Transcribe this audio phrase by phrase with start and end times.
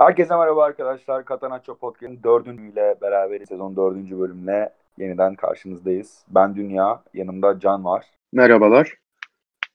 [0.00, 1.24] Herkese merhaba arkadaşlar.
[1.24, 6.24] Katanaço Podcast'ın dördüncüyle beraber sezon dördüncü bölümle yeniden karşınızdayız.
[6.28, 8.06] Ben Dünya, yanımda Can var.
[8.32, 8.94] Merhabalar.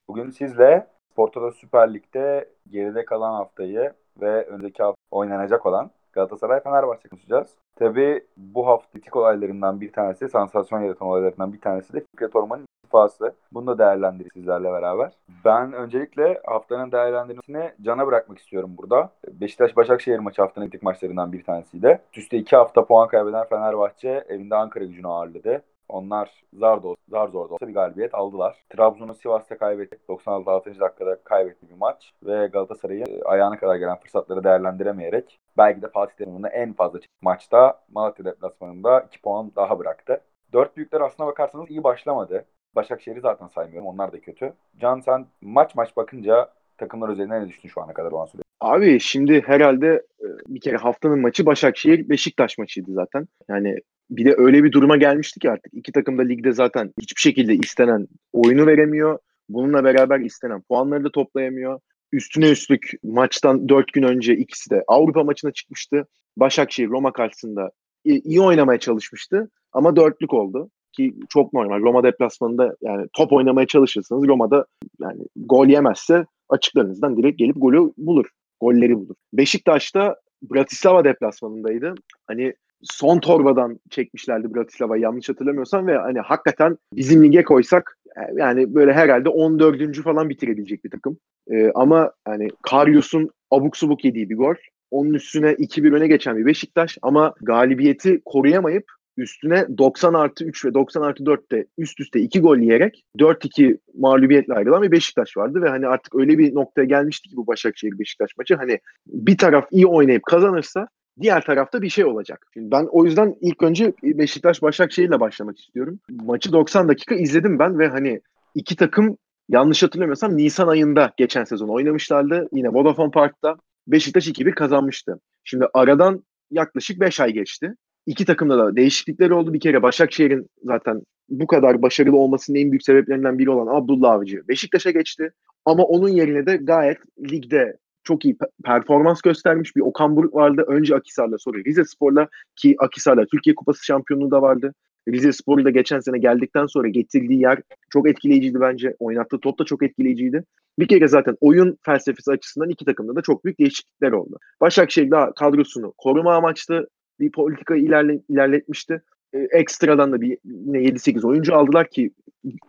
[0.08, 7.08] Bugün sizle Sportoda Süper Lig'de geride kalan haftayı ve önceki hafta oynanacak olan Galatasaray Fenerbahçe
[7.08, 7.54] konuşacağız.
[7.76, 13.34] Tabi bu haftalık olaylarından bir tanesi, sansasyon yaratan olaylarından bir tanesi de Fikret Orman'ın istifası.
[13.52, 15.12] Bunu da değerlendireceğiz sizlerle beraber.
[15.44, 19.10] Ben öncelikle haftanın değerlendirmesini Can'a bırakmak istiyorum burada.
[19.28, 22.00] Beşiktaş-Başakşehir maçı haftanın ilk maçlarından bir tanesiydi.
[22.16, 25.62] Üstte iki hafta puan kaybeden Fenerbahçe evinde Ankara gücünü ağırladı.
[25.88, 28.56] Onlar zar, da, zar zor da olsa bir galibiyet aldılar.
[28.68, 29.98] Trabzon'u Sivas'ta kaybetti.
[30.08, 30.50] 96.
[30.50, 30.80] 6.
[30.80, 32.12] dakikada kaybetti bir maç.
[32.22, 38.24] Ve Galatasaray'ı ayağına kadar gelen fırsatları değerlendiremeyerek belki de Fatih Terim'in en fazla maçta Malatya
[38.24, 40.20] deplasmanında 2 puan daha bıraktı.
[40.52, 42.44] Dört büyükler aslına bakarsanız iyi başlamadı.
[42.76, 43.88] Başakşehir'i zaten saymıyorum.
[43.88, 44.52] Onlar da kötü.
[44.80, 46.48] Can sen maç maç bakınca
[46.78, 48.42] takımlar üzerinde ne düştün şu ana kadar olan süre?
[48.60, 53.28] Abi şimdi herhalde e, bir kere haftanın maçı Başakşehir Beşiktaş maçıydı zaten.
[53.48, 53.76] Yani
[54.10, 57.54] bir de öyle bir duruma gelmişti ki artık iki takım da ligde zaten hiçbir şekilde
[57.54, 59.18] istenen oyunu veremiyor.
[59.48, 61.80] Bununla beraber istenen puanları da toplayamıyor.
[62.12, 66.06] Üstüne üstlük maçtan dört gün önce ikisi de Avrupa maçına çıkmıştı.
[66.36, 67.70] Başakşehir Roma karşısında
[68.04, 71.80] iyi oynamaya çalışmıştı ama dörtlük oldu ki çok normal.
[71.80, 74.66] Roma deplasmanında yani top oynamaya çalışırsanız Roma'da
[75.00, 78.26] yani gol yemezse açıklarınızdan direkt gelip golü bulur.
[78.60, 79.14] Golleri bulur.
[79.32, 81.94] Beşiktaş'ta Bratislava deplasmanındaydı.
[82.26, 87.98] Hani son torbadan çekmişlerdi Bratislava'yı yanlış hatırlamıyorsam ve hani hakikaten bizim lige koysak
[88.36, 90.02] yani böyle herhalde 14.
[90.02, 91.18] falan bitirebilecek bir takım.
[91.50, 94.54] Ee, ama hani Karyos'un abuk subuk yediği bir gol.
[94.90, 98.84] Onun üstüne 2-1 öne geçen bir Beşiktaş ama galibiyeti koruyamayıp
[99.16, 104.54] üstüne 90 artı 3 ve 90 artı 4'te üst üste 2 gol yiyerek 4-2 mağlubiyetle
[104.54, 108.30] ayrılan bir Beşiktaş vardı ve hani artık öyle bir noktaya gelmişti ki bu Başakşehir Beşiktaş
[108.38, 110.88] maçı hani bir taraf iyi oynayıp kazanırsa
[111.20, 112.46] diğer tarafta bir şey olacak.
[112.54, 116.00] Şimdi ben o yüzden ilk önce Beşiktaş Başakşehir'le başlamak istiyorum.
[116.10, 118.20] Maçı 90 dakika izledim ben ve hani
[118.54, 119.18] iki takım
[119.48, 122.48] yanlış hatırlamıyorsam Nisan ayında geçen sezon oynamışlardı.
[122.52, 125.20] Yine Vodafone Park'ta Beşiktaş 2-1 kazanmıştı.
[125.44, 127.74] Şimdi aradan yaklaşık 5 ay geçti.
[128.06, 129.52] İki takımda da değişiklikler oldu.
[129.52, 134.48] Bir kere Başakşehir'in zaten bu kadar başarılı olmasının en büyük sebeplerinden biri olan Abdullah Avcı
[134.48, 135.30] Beşiktaş'a geçti.
[135.64, 136.98] Ama onun yerine de gayet
[137.30, 140.64] ligde çok iyi performans göstermiş bir Okan Buruk vardı.
[140.66, 144.74] Önce Akisar'la sonra Rize Spor'la ki Akisar'la Türkiye Kupası şampiyonluğu da vardı.
[145.08, 147.58] Rize Spor'u da geçen sene geldikten sonra getirdiği yer
[147.90, 148.96] çok etkileyiciydi bence.
[148.98, 150.44] Oynattığı top da çok etkileyiciydi.
[150.78, 154.38] Bir kere zaten oyun felsefesi açısından iki takımda da çok büyük değişiklikler oldu.
[154.60, 156.88] Başakşehir daha kadrosunu koruma amaçlı
[157.20, 159.02] bir politika ilerle, ilerletmişti.
[159.32, 162.10] E, ekstradan da bir yine 7-8 oyuncu aldılar ki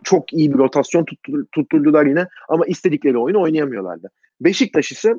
[0.04, 4.10] çok iyi bir rotasyon tuttur, tutturdular yine ama istedikleri oyunu oynayamıyorlardı.
[4.42, 5.14] Beşiktaş ise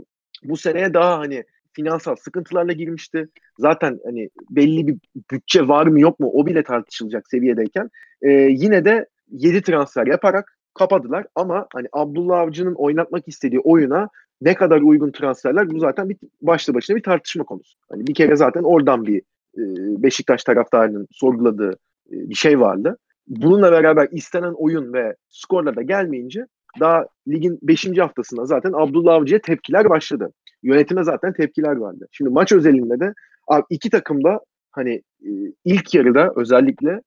[0.44, 3.28] bu seneye daha hani finansal sıkıntılarla girmişti.
[3.58, 4.96] Zaten hani belli bir
[5.32, 7.90] bütçe var mı yok mu o bile tartışılacak seviyedeyken
[8.22, 14.08] e, yine de 7 transfer yaparak kapadılar ama hani Abdullah Avcı'nın oynatmak istediği oyuna
[14.40, 17.78] ne kadar uygun transferler bu zaten bir başlı başına bir tartışma konusu.
[17.90, 19.18] Hani bir kere zaten oradan bir
[19.58, 19.62] e,
[20.02, 21.72] Beşiktaş taraftarının sorguladığı
[22.12, 22.98] e, bir şey vardı.
[23.28, 26.46] Bununla beraber istenen oyun ve skorla da gelmeyince
[26.80, 27.98] daha ligin 5.
[27.98, 30.32] haftasında zaten Abdullah Avcı'ya tepkiler başladı.
[30.62, 32.08] Yönetime zaten tepkiler vardı.
[32.12, 33.14] Şimdi maç özelinde de
[33.46, 34.40] abi iki takım da
[34.70, 35.30] hani e,
[35.64, 37.00] ilk yarıda özellikle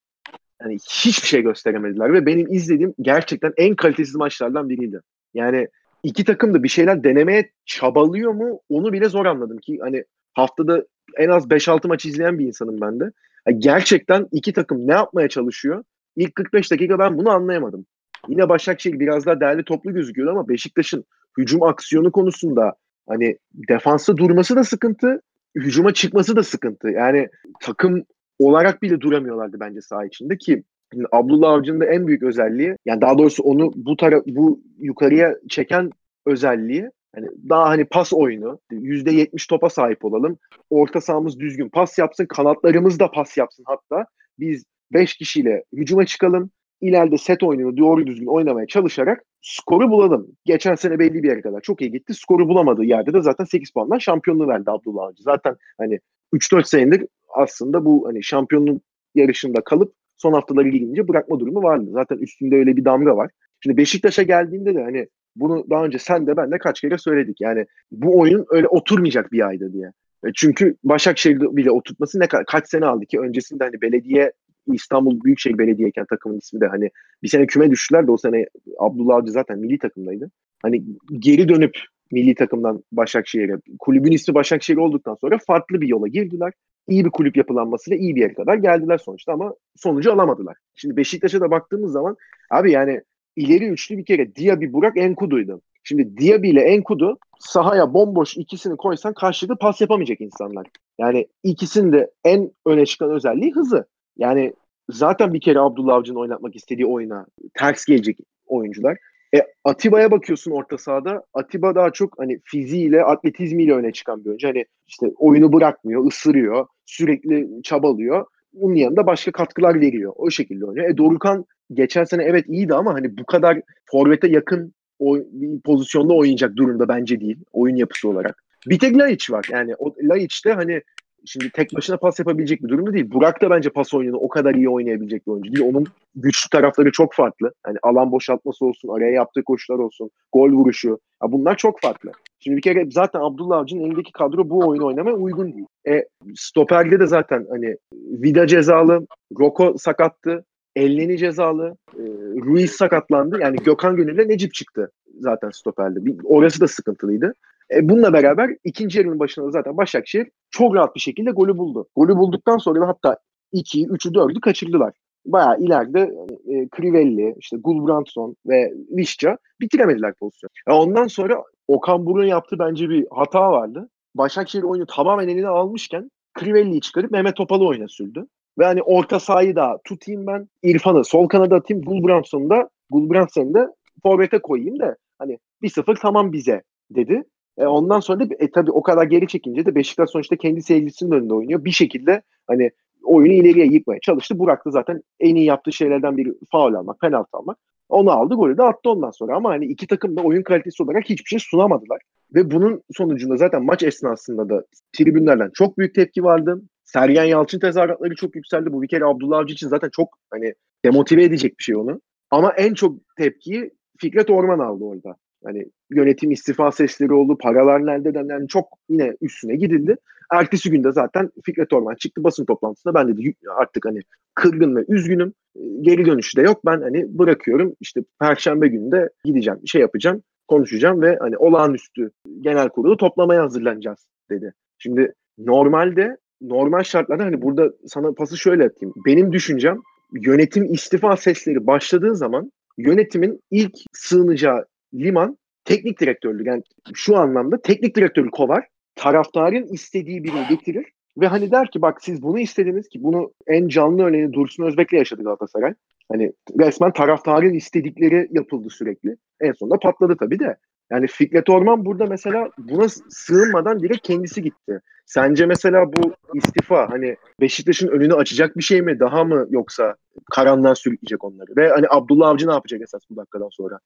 [0.62, 5.00] yani hiçbir şey gösteremediler ve benim izlediğim gerçekten en kalitesiz maçlardan biriydi.
[5.34, 5.68] Yani
[6.02, 10.04] iki takım da bir şeyler denemeye çabalıyor mu onu bile zor anladım ki hani
[10.34, 10.84] haftada
[11.18, 13.12] en az 5-6 maç izleyen bir insanım ben de.
[13.48, 15.84] Yani gerçekten iki takım ne yapmaya çalışıyor?
[16.16, 17.86] İlk 45 dakika ben bunu anlayamadım.
[18.28, 21.04] Yine Başakşehir biraz daha değerli toplu gözüküyordu ama Beşiktaş'ın
[21.38, 22.74] hücum aksiyonu konusunda
[23.08, 25.22] hani defansta durması da sıkıntı,
[25.54, 26.88] hücuma çıkması da sıkıntı.
[26.88, 27.28] Yani
[27.60, 28.04] takım
[28.38, 33.00] olarak bile duramıyorlardı bence saha içinde ki Şimdi Abdullah Avcı'nın da en büyük özelliği yani
[33.00, 35.90] daha doğrusu onu bu tara bu yukarıya çeken
[36.26, 40.38] özelliği yani daha hani pas oyunu %70 topa sahip olalım.
[40.70, 42.26] Orta sahamız düzgün pas yapsın.
[42.26, 44.06] Kanatlarımız da pas yapsın hatta.
[44.38, 46.50] Biz 5 kişiyle hücuma çıkalım.
[46.80, 50.26] İleride set oyununu doğru düzgün oynamaya çalışarak skoru bulalım.
[50.44, 52.14] Geçen sene belli bir yere kadar çok iyi gitti.
[52.14, 55.22] Skoru bulamadığı yerde de zaten 8 puandan şampiyonluğu verdi Abdullah Avcı.
[55.22, 56.00] Zaten hani
[56.32, 58.82] 3-4 senedir aslında bu hani şampiyonluk
[59.14, 61.90] yarışında kalıp son haftaları gelince bırakma durumu vardı.
[61.92, 63.30] Zaten üstünde öyle bir damga var.
[63.60, 67.40] Şimdi Beşiktaş'a geldiğinde de hani bunu daha önce sen de ben de kaç kere söyledik.
[67.40, 69.92] Yani bu oyun öyle oturmayacak bir ayda diye.
[70.26, 74.32] E, çünkü Başakşehir'de bile oturtması ne kaç sene aldı ki öncesinde hani belediye
[74.72, 76.90] İstanbul Büyükşehir Belediyeyken takımın ismi de hani
[77.22, 78.46] bir sene küme düştüler de o sene
[78.78, 80.30] Abdullah Avcı zaten milli takımdaydı.
[80.62, 80.84] Hani
[81.18, 81.78] geri dönüp
[82.12, 83.56] milli takımdan Başakşehir'e.
[83.78, 86.52] Kulübün ismi Başakşehir olduktan sonra farklı bir yola girdiler.
[86.88, 90.56] İyi bir kulüp yapılanmasıyla iyi bir yere kadar geldiler sonuçta ama sonucu alamadılar.
[90.74, 92.16] Şimdi Beşiktaş'a da baktığımız zaman
[92.50, 93.00] abi yani
[93.36, 95.60] ileri üçlü bir kere Diaby, Burak, Enkudu'ydu.
[95.84, 100.66] Şimdi Diaby ile Enkudu sahaya bomboş ikisini koysan karşılıklı pas yapamayacak insanlar.
[100.98, 103.86] Yani ikisinin de en öne çıkan özelliği hızı.
[104.16, 104.52] Yani
[104.90, 108.98] zaten bir kere Abdullah Avcı'nın oynatmak istediği oyuna ters gelecek oyuncular.
[109.34, 111.22] E, Atiba'ya bakıyorsun orta sahada.
[111.34, 114.48] Atiba daha çok hani fiziğiyle, atletizmiyle öne çıkan bir oyuncu.
[114.48, 118.26] Hani işte oyunu bırakmıyor, ısırıyor, sürekli çabalıyor.
[118.52, 120.12] Bunun yanında başka katkılar veriyor.
[120.16, 120.90] O şekilde oynuyor.
[120.90, 125.18] E Dorukan geçen sene evet iyiydi ama hani bu kadar forvete yakın o,
[125.64, 127.38] pozisyonda oynayacak durumda bence değil.
[127.52, 128.44] Oyun yapısı olarak.
[128.66, 129.46] Bir tek Laiç var.
[129.52, 130.82] Yani o Laiç de hani
[131.24, 133.10] şimdi tek başına pas yapabilecek bir durumda değil.
[133.10, 135.66] Burak da bence pas oyununu o kadar iyi oynayabilecek bir oyuncu değil.
[135.70, 137.52] Onun güçlü tarafları çok farklı.
[137.66, 140.98] Yani alan boşaltması olsun, araya yaptığı koşular olsun, gol vuruşu.
[141.22, 142.12] Ya bunlar çok farklı.
[142.40, 145.66] Şimdi bir kere zaten Abdullah Avcı'nın elindeki kadro bu oyunu oynamaya uygun değil.
[145.88, 146.04] E,
[146.34, 149.06] stoperde de zaten hani Vida cezalı,
[149.38, 150.44] Roko sakattı,
[150.76, 152.02] Elleni cezalı, e,
[152.44, 153.38] Ruiz sakatlandı.
[153.40, 154.90] Yani Gökhan Gönül'le Necip çıktı
[155.20, 156.04] zaten stoperde.
[156.04, 157.34] Bir, orası da sıkıntılıydı.
[157.74, 161.88] E, bununla beraber ikinci yarının başında zaten Başakşehir çok rahat bir şekilde golü buldu.
[161.96, 163.16] Golü bulduktan sonra da hatta
[163.52, 164.94] 2'yi, 3'ü, 4'ü kaçırdılar.
[165.26, 166.00] Bayağı ileride
[166.46, 170.50] e, Crivelli, işte Gulbranson ve Vişça bitiremediler pozisyonu.
[170.68, 173.88] Yani ondan sonra Okan Buruk'un yaptığı bence bir hata vardı.
[174.14, 176.10] Başakşehir oyunu tamamen eline almışken
[176.40, 178.26] Crivelli'yi çıkarıp Mehmet Topal'ı oyuna sürdü.
[178.58, 180.48] Ve hani orta sahayı da tutayım ben.
[180.62, 181.82] İrfan'ı sol kanada atayım.
[181.82, 187.24] Gulbranson'u da Gulbranson'u da forvete koyayım da hani 1-0 tamam bize dedi.
[187.58, 191.12] E ondan sonra da e, tabii o kadar geri çekince de Beşiktaş sonuçta kendi seyircisinin
[191.12, 191.64] önünde oynuyor.
[191.64, 192.70] Bir şekilde hani
[193.04, 194.38] oyunu ileriye yıkmaya çalıştı.
[194.38, 197.58] Burak da zaten en iyi yaptığı şeylerden biri faul almak, penaltı almak.
[197.88, 199.36] Onu aldı, golü de attı ondan sonra.
[199.36, 202.00] Ama hani iki takım da oyun kalitesi olarak hiçbir şey sunamadılar.
[202.34, 206.62] Ve bunun sonucunda zaten maç esnasında da tribünlerden çok büyük tepki vardı.
[206.84, 208.72] Sergen Yalçın tezahüratları çok yükseldi.
[208.72, 210.54] Bu bir kere Abdullah Avcı için zaten çok hani
[210.84, 212.00] demotive edecek bir şey onu.
[212.30, 215.16] Ama en çok tepkiyi Fikret Orman aldı orada.
[215.44, 215.66] Hani
[215.96, 219.96] yönetim istifa sesleri oldu, paralar nerede yani çok yine üstüne gidildi.
[220.32, 224.00] Ertesi günde zaten Fikret Orman çıktı basın toplantısında ben dedi artık hani
[224.34, 225.32] kırgın ve üzgünüm.
[225.80, 226.66] Geri dönüşü de yok.
[226.66, 227.74] Ben hani bırakıyorum.
[227.80, 232.10] İşte perşembe günde gideceğim, şey yapacağım, konuşacağım ve hani olağanüstü
[232.40, 234.52] genel kurulu toplamaya hazırlanacağız dedi.
[234.78, 238.94] Şimdi normalde normal şartlarda hani burada sana pası şöyle atayım.
[239.06, 239.76] Benim düşüncem
[240.12, 246.46] yönetim istifa sesleri başladığı zaman yönetimin ilk sığınacağı liman teknik direktörlük.
[246.46, 246.62] Yani
[246.94, 250.86] şu anlamda teknik direktörü kovar, taraftarın istediği birini getirir
[251.20, 254.92] ve hani der ki bak siz bunu istediniz ki bunu en canlı örneğini Dursun Özbek'le
[254.92, 255.74] yaşadı Galatasaray.
[256.12, 259.16] Hani resmen taraftarın istedikleri yapıldı sürekli.
[259.40, 260.56] En sonunda patladı tabii de.
[260.90, 264.80] Yani Fikret Orman burada mesela buna sığınmadan direkt kendisi gitti.
[265.06, 269.96] Sence mesela bu istifa hani Beşiktaş'ın önünü açacak bir şey mi daha mı yoksa
[270.34, 271.56] karanlığa sürükleyecek onları?
[271.56, 273.78] Ve hani Abdullah Avcı ne yapacak esas bu dakikadan sonra?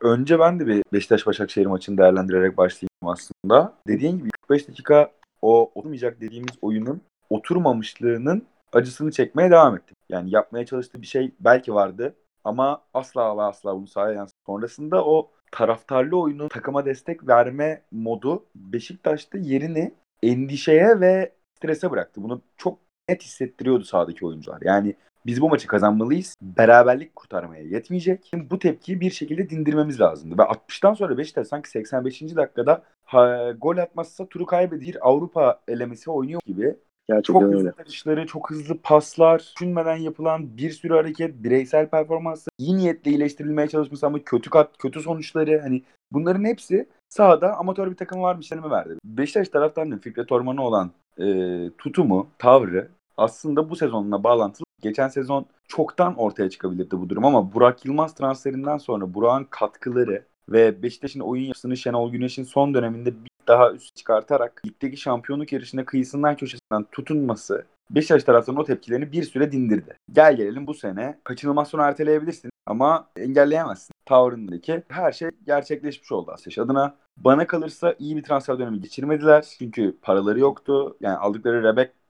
[0.00, 3.74] Önce ben de bir Beşiktaş-Başakşehir maçını değerlendirerek başlayayım aslında.
[3.88, 5.10] Dediğin gibi 45 dakika
[5.42, 7.00] o oturmayacak dediğimiz oyunun
[7.30, 9.96] oturmamışlığının acısını çekmeye devam ettim.
[10.08, 12.14] Yani yapmaya çalıştığı bir şey belki vardı
[12.44, 14.26] ama asla ve asla bunu sahaya.
[14.46, 22.22] Sonrasında o taraftarlı oyunu takıma destek verme modu Beşiktaş'ta yerini endişeye ve strese bıraktı.
[22.22, 22.78] Bunu çok
[23.08, 24.58] net hissettiriyordu sahadaki oyuncular.
[24.62, 26.36] Yani biz bu maçı kazanmalıyız.
[26.42, 28.30] Beraberlik kurtarmaya yetmeyecek.
[28.34, 30.38] Bu tepkiyi bir şekilde dindirmemiz lazımdı.
[30.38, 32.22] Ve 60'tan sonra Beşiktaş sanki 85.
[32.22, 36.76] dakikada ha, gol atmazsa turu kaybedir Avrupa elemesi oynuyor gibi.
[37.08, 42.76] Gerçekten çok hızlı atışları, çok hızlı paslar, düşünmeden yapılan bir sürü hareket, bireysel performansı, iyi
[42.76, 48.22] niyetle iyileştirilmeye çalışması ama kötü kat, kötü sonuçları hani bunların hepsi sahada amatör bir takım
[48.22, 48.94] varmış mi verdi.
[49.04, 51.26] Beşiktaş taraftarının Fikret Orman'a olan e,
[51.78, 54.65] tutumu, tavrı aslında bu sezonla bağlantılı.
[54.82, 60.82] Geçen sezon çoktan ortaya çıkabilirdi bu durum ama Burak Yılmaz transferinden sonra Burak'ın katkıları ve
[60.82, 66.36] Beşiktaş'ın oyun yapısını Şenol Güneş'in son döneminde bir daha üst çıkartarak ligdeki şampiyonluk yarışında kıyısından
[66.36, 69.96] köşesinden tutunması Beşiktaş taraftarının o tepkilerini bir süre dindirdi.
[70.12, 73.92] Gel gelelim bu sene kaçınılmaz sonra erteleyebilirsin ama engelleyemezsin.
[74.04, 76.96] Tavrındaki her şey gerçekleşmiş oldu Aseş adına.
[77.16, 79.46] Bana kalırsa iyi bir transfer dönemi geçirmediler.
[79.58, 80.96] Çünkü paraları yoktu.
[81.00, 81.62] Yani aldıkları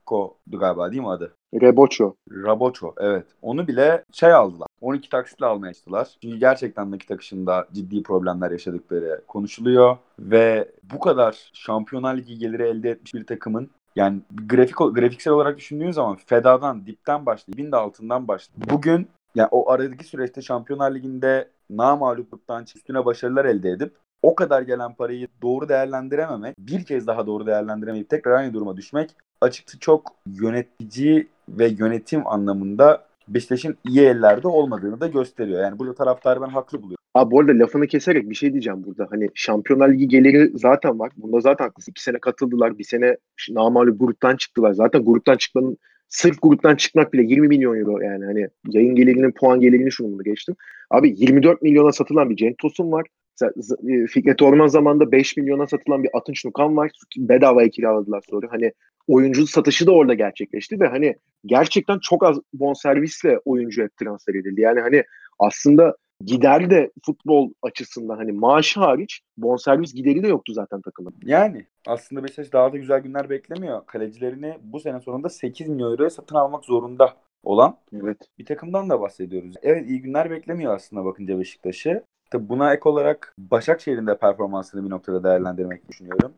[0.06, 1.32] Rebecco'du galiba değil mi adı?
[1.54, 2.14] Reboço.
[2.30, 3.26] Raboço evet.
[3.42, 4.68] Onu bile şey aldılar.
[4.80, 6.08] 12 taksitle almaya çalıştılar.
[6.22, 9.96] Çünkü gerçekten nakit akışında ciddi problemler yaşadıkları konuşuluyor.
[10.18, 15.90] Ve bu kadar Şampiyonlar Ligi geliri elde etmiş bir takımın yani grafik grafiksel olarak düşündüğün
[15.90, 21.48] zaman fedadan, dipten başlayıp, bin de altından başlayıp bugün yani o aradaki süreçte Şampiyonlar Ligi'nde
[21.70, 27.46] namalupluktan üstüne başarılar elde edip o kadar gelen parayı doğru değerlendirememek, bir kez daha doğru
[27.46, 35.00] değerlendiremeyip tekrar aynı duruma düşmek açıkçası çok yönetici ve yönetim anlamında Beşiktaş'ın iyi ellerde olmadığını
[35.00, 35.60] da gösteriyor.
[35.60, 36.96] Yani burada taraftarı ben haklı buluyorum.
[37.14, 39.06] Abi bu arada lafını keserek bir şey diyeceğim burada.
[39.10, 41.12] Hani Şampiyonlar Ligi geliri zaten var.
[41.16, 41.92] Bunda zaten haklısın.
[41.92, 42.78] İki sene katıldılar.
[42.78, 43.16] Bir sene
[43.50, 44.72] namalı gruptan çıktılar.
[44.72, 45.78] Zaten gruptan çıkmanın
[46.08, 50.24] sırf gruptan çıkmak bile 20 milyon euro yani hani yayın gelirinin puan gelirini şunu bunu
[50.24, 50.56] geçtim.
[50.90, 53.06] Abi 24 milyona satılan bir Cenk Tosun var.
[53.42, 56.90] E, Fikret Orman zamanında 5 milyona satılan bir Atınç Nukan var.
[57.16, 58.46] Bedavaya kiraladılar sonra.
[58.50, 58.72] Hani
[59.08, 61.16] oyuncu satışı da orada gerçekleşti ve hani
[61.46, 64.60] gerçekten çok az bonservisle oyuncu hep transfer edildi.
[64.60, 65.04] Yani hani
[65.38, 71.14] aslında gider de futbol açısından hani maaşı hariç bonservis gideri de yoktu zaten takımın.
[71.24, 73.86] Yani aslında Beşiktaş daha da güzel günler beklemiyor.
[73.86, 78.18] Kalecilerini bu sene sonunda 8 milyon euroya satın almak zorunda olan evet.
[78.38, 79.54] bir takımdan da bahsediyoruz.
[79.62, 82.04] Evet iyi günler beklemiyor aslında bakınca Beşiktaş'ı.
[82.30, 86.35] Tabi buna ek olarak Başakşehir'in de performansını bir noktada değerlendirmek düşünüyorum.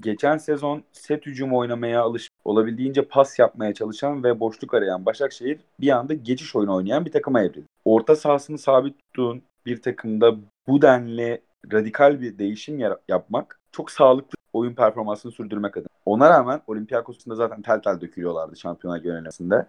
[0.00, 5.88] Geçen sezon set hücumu oynamaya alış olabildiğince pas yapmaya çalışan ve boşluk arayan Başakşehir bir
[5.90, 7.66] anda geçiş oyunu oynayan bir takıma evrildi.
[7.84, 10.36] Orta sahasını sabit tuttuğun bir takımda
[10.68, 15.88] bu denli radikal bir değişim yapmak çok sağlıklı oyun performansını sürdürmek adına.
[16.06, 19.66] Ona rağmen Olympiakos'un da zaten tel tel dökülüyorlardı şampiyonlar yöneliminde.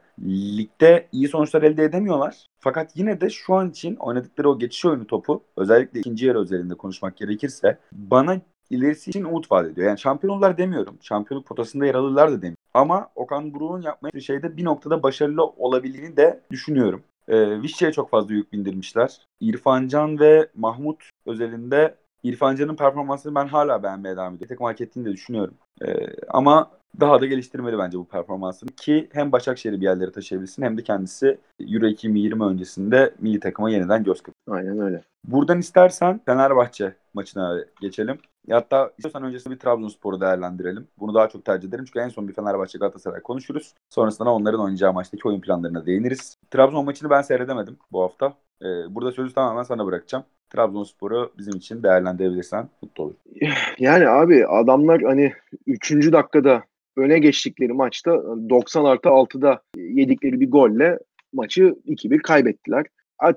[0.57, 2.48] Ligde iyi sonuçlar elde edemiyorlar.
[2.60, 6.75] Fakat yine de şu an için oynadıkları o geçiş oyunu topu özellikle ikinci yarı özelinde
[6.75, 9.88] konuşmak gerekirse bana ilerisi için umut vaat ediyor.
[9.88, 10.98] Yani şampiyon olurlar demiyorum.
[11.01, 12.57] Şampiyonluk potasında yer alırlar da demiyorum.
[12.74, 17.03] Ama Okan Buruk'un yapmayı şeyde bir noktada başarılı olabildiğini de düşünüyorum.
[17.27, 19.27] E, Vişçe'ye çok fazla yük bindirmişler.
[19.39, 24.49] İrfancan ve Mahmut özelinde İrfancan'ın performansını ben hala beğenmeye devam ediyorum.
[24.49, 25.53] Takım hak ettiğini de düşünüyorum.
[25.81, 30.77] E, ama daha da geliştirmeli bence bu performansını ki hem Başakşehir'i bir yerlere taşıyabilsin hem
[30.77, 34.51] de kendisi Euro 2020 öncesinde milli takıma yeniden göz kırpsın.
[34.51, 35.01] Aynen öyle.
[35.25, 38.19] Buradan istersen Fenerbahçe maçına geçelim.
[38.50, 40.88] Hatta istiyorsan öncesinde bir Trabzonspor'u değerlendirelim.
[41.00, 43.74] Bunu daha çok tercih ederim çünkü en son bir Fenerbahçe Galatasaray konuşuruz.
[43.89, 46.38] Sonrasında onların oynayacağı maçtaki oyun planlarına değiniriz.
[46.51, 48.33] Trabzon maçını ben seyredemedim bu hafta.
[48.62, 50.24] Ee, burada sözü tamamen sana bırakacağım.
[50.50, 53.15] Trabzonspor'u bizim için değerlendirebilirsen mutlu olur.
[53.79, 55.33] Yani abi adamlar hani
[55.67, 55.91] 3.
[56.12, 56.63] dakikada
[56.98, 58.12] öne geçtikleri maçta
[58.50, 61.00] 90 artı 6'da yedikleri bir golle
[61.33, 62.86] maçı 2-1 kaybettiler.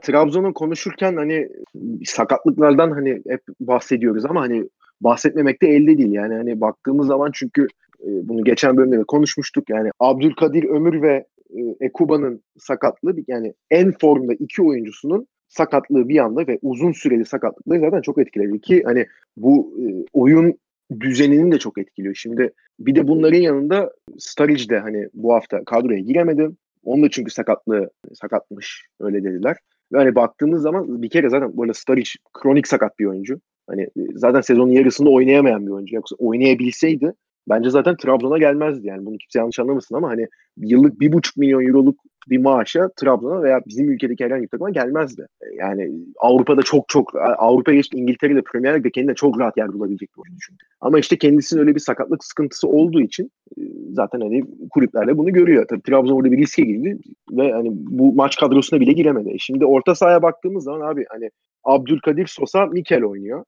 [0.02, 1.48] Trabzon'u konuşurken hani
[2.04, 4.68] sakatlıklardan hani hep bahsediyoruz ama hani
[5.00, 6.12] bahsetmemek de elde değil.
[6.12, 7.66] Yani hani baktığımız zaman çünkü
[8.00, 9.70] e, bunu geçen bölümde de konuşmuştuk.
[9.70, 16.46] Yani Abdülkadir Ömür ve e, Ekuba'nın sakatlığı yani en formda iki oyuncusunun sakatlığı bir anda
[16.46, 20.58] ve uzun süreli sakatlıkları zaten çok etkiledi ki hani bu e, oyun
[21.00, 22.14] düzenini de çok etkiliyor.
[22.14, 26.50] Şimdi bir de bunların yanında Sturridge de hani bu hafta kadroya giremedi.
[26.84, 29.56] Onun da çünkü sakatlığı sakatmış öyle dediler.
[29.92, 33.40] Ve hani baktığımız zaman bir kere zaten böyle Sturridge kronik sakat bir oyuncu.
[33.66, 35.96] Hani e, zaten sezonun yarısında oynayamayan bir oyuncu.
[35.96, 37.12] Yoksa oynayabilseydi
[37.48, 39.06] bence zaten Trabzon'a gelmezdi yani.
[39.06, 43.60] Bunu kimse yanlış anlamasın ama hani yıllık bir buçuk milyon euroluk bir maaşa Trabzon'a veya
[43.66, 45.26] bizim ülkedeki herhangi bir takıma gelmezdi.
[45.42, 50.10] E, yani Avrupa'da çok çok Avrupa geçti İngiltere'de Premier Lig'de kendine çok rahat yer bulabilecek
[50.16, 50.52] bir oyuncu.
[50.80, 53.60] Ama işte kendisinin öyle bir sakatlık sıkıntısı olduğu için e,
[53.92, 55.66] zaten hani kulüplerle bunu görüyor.
[55.68, 56.98] Tabii Trabzon orada bir riske girdi
[57.30, 59.36] ve hani bu maç kadrosuna bile giremedi.
[59.38, 61.30] Şimdi orta sahaya baktığımız zaman abi hani
[61.64, 63.44] Abdülkadir Sosa Mikel oynuyor.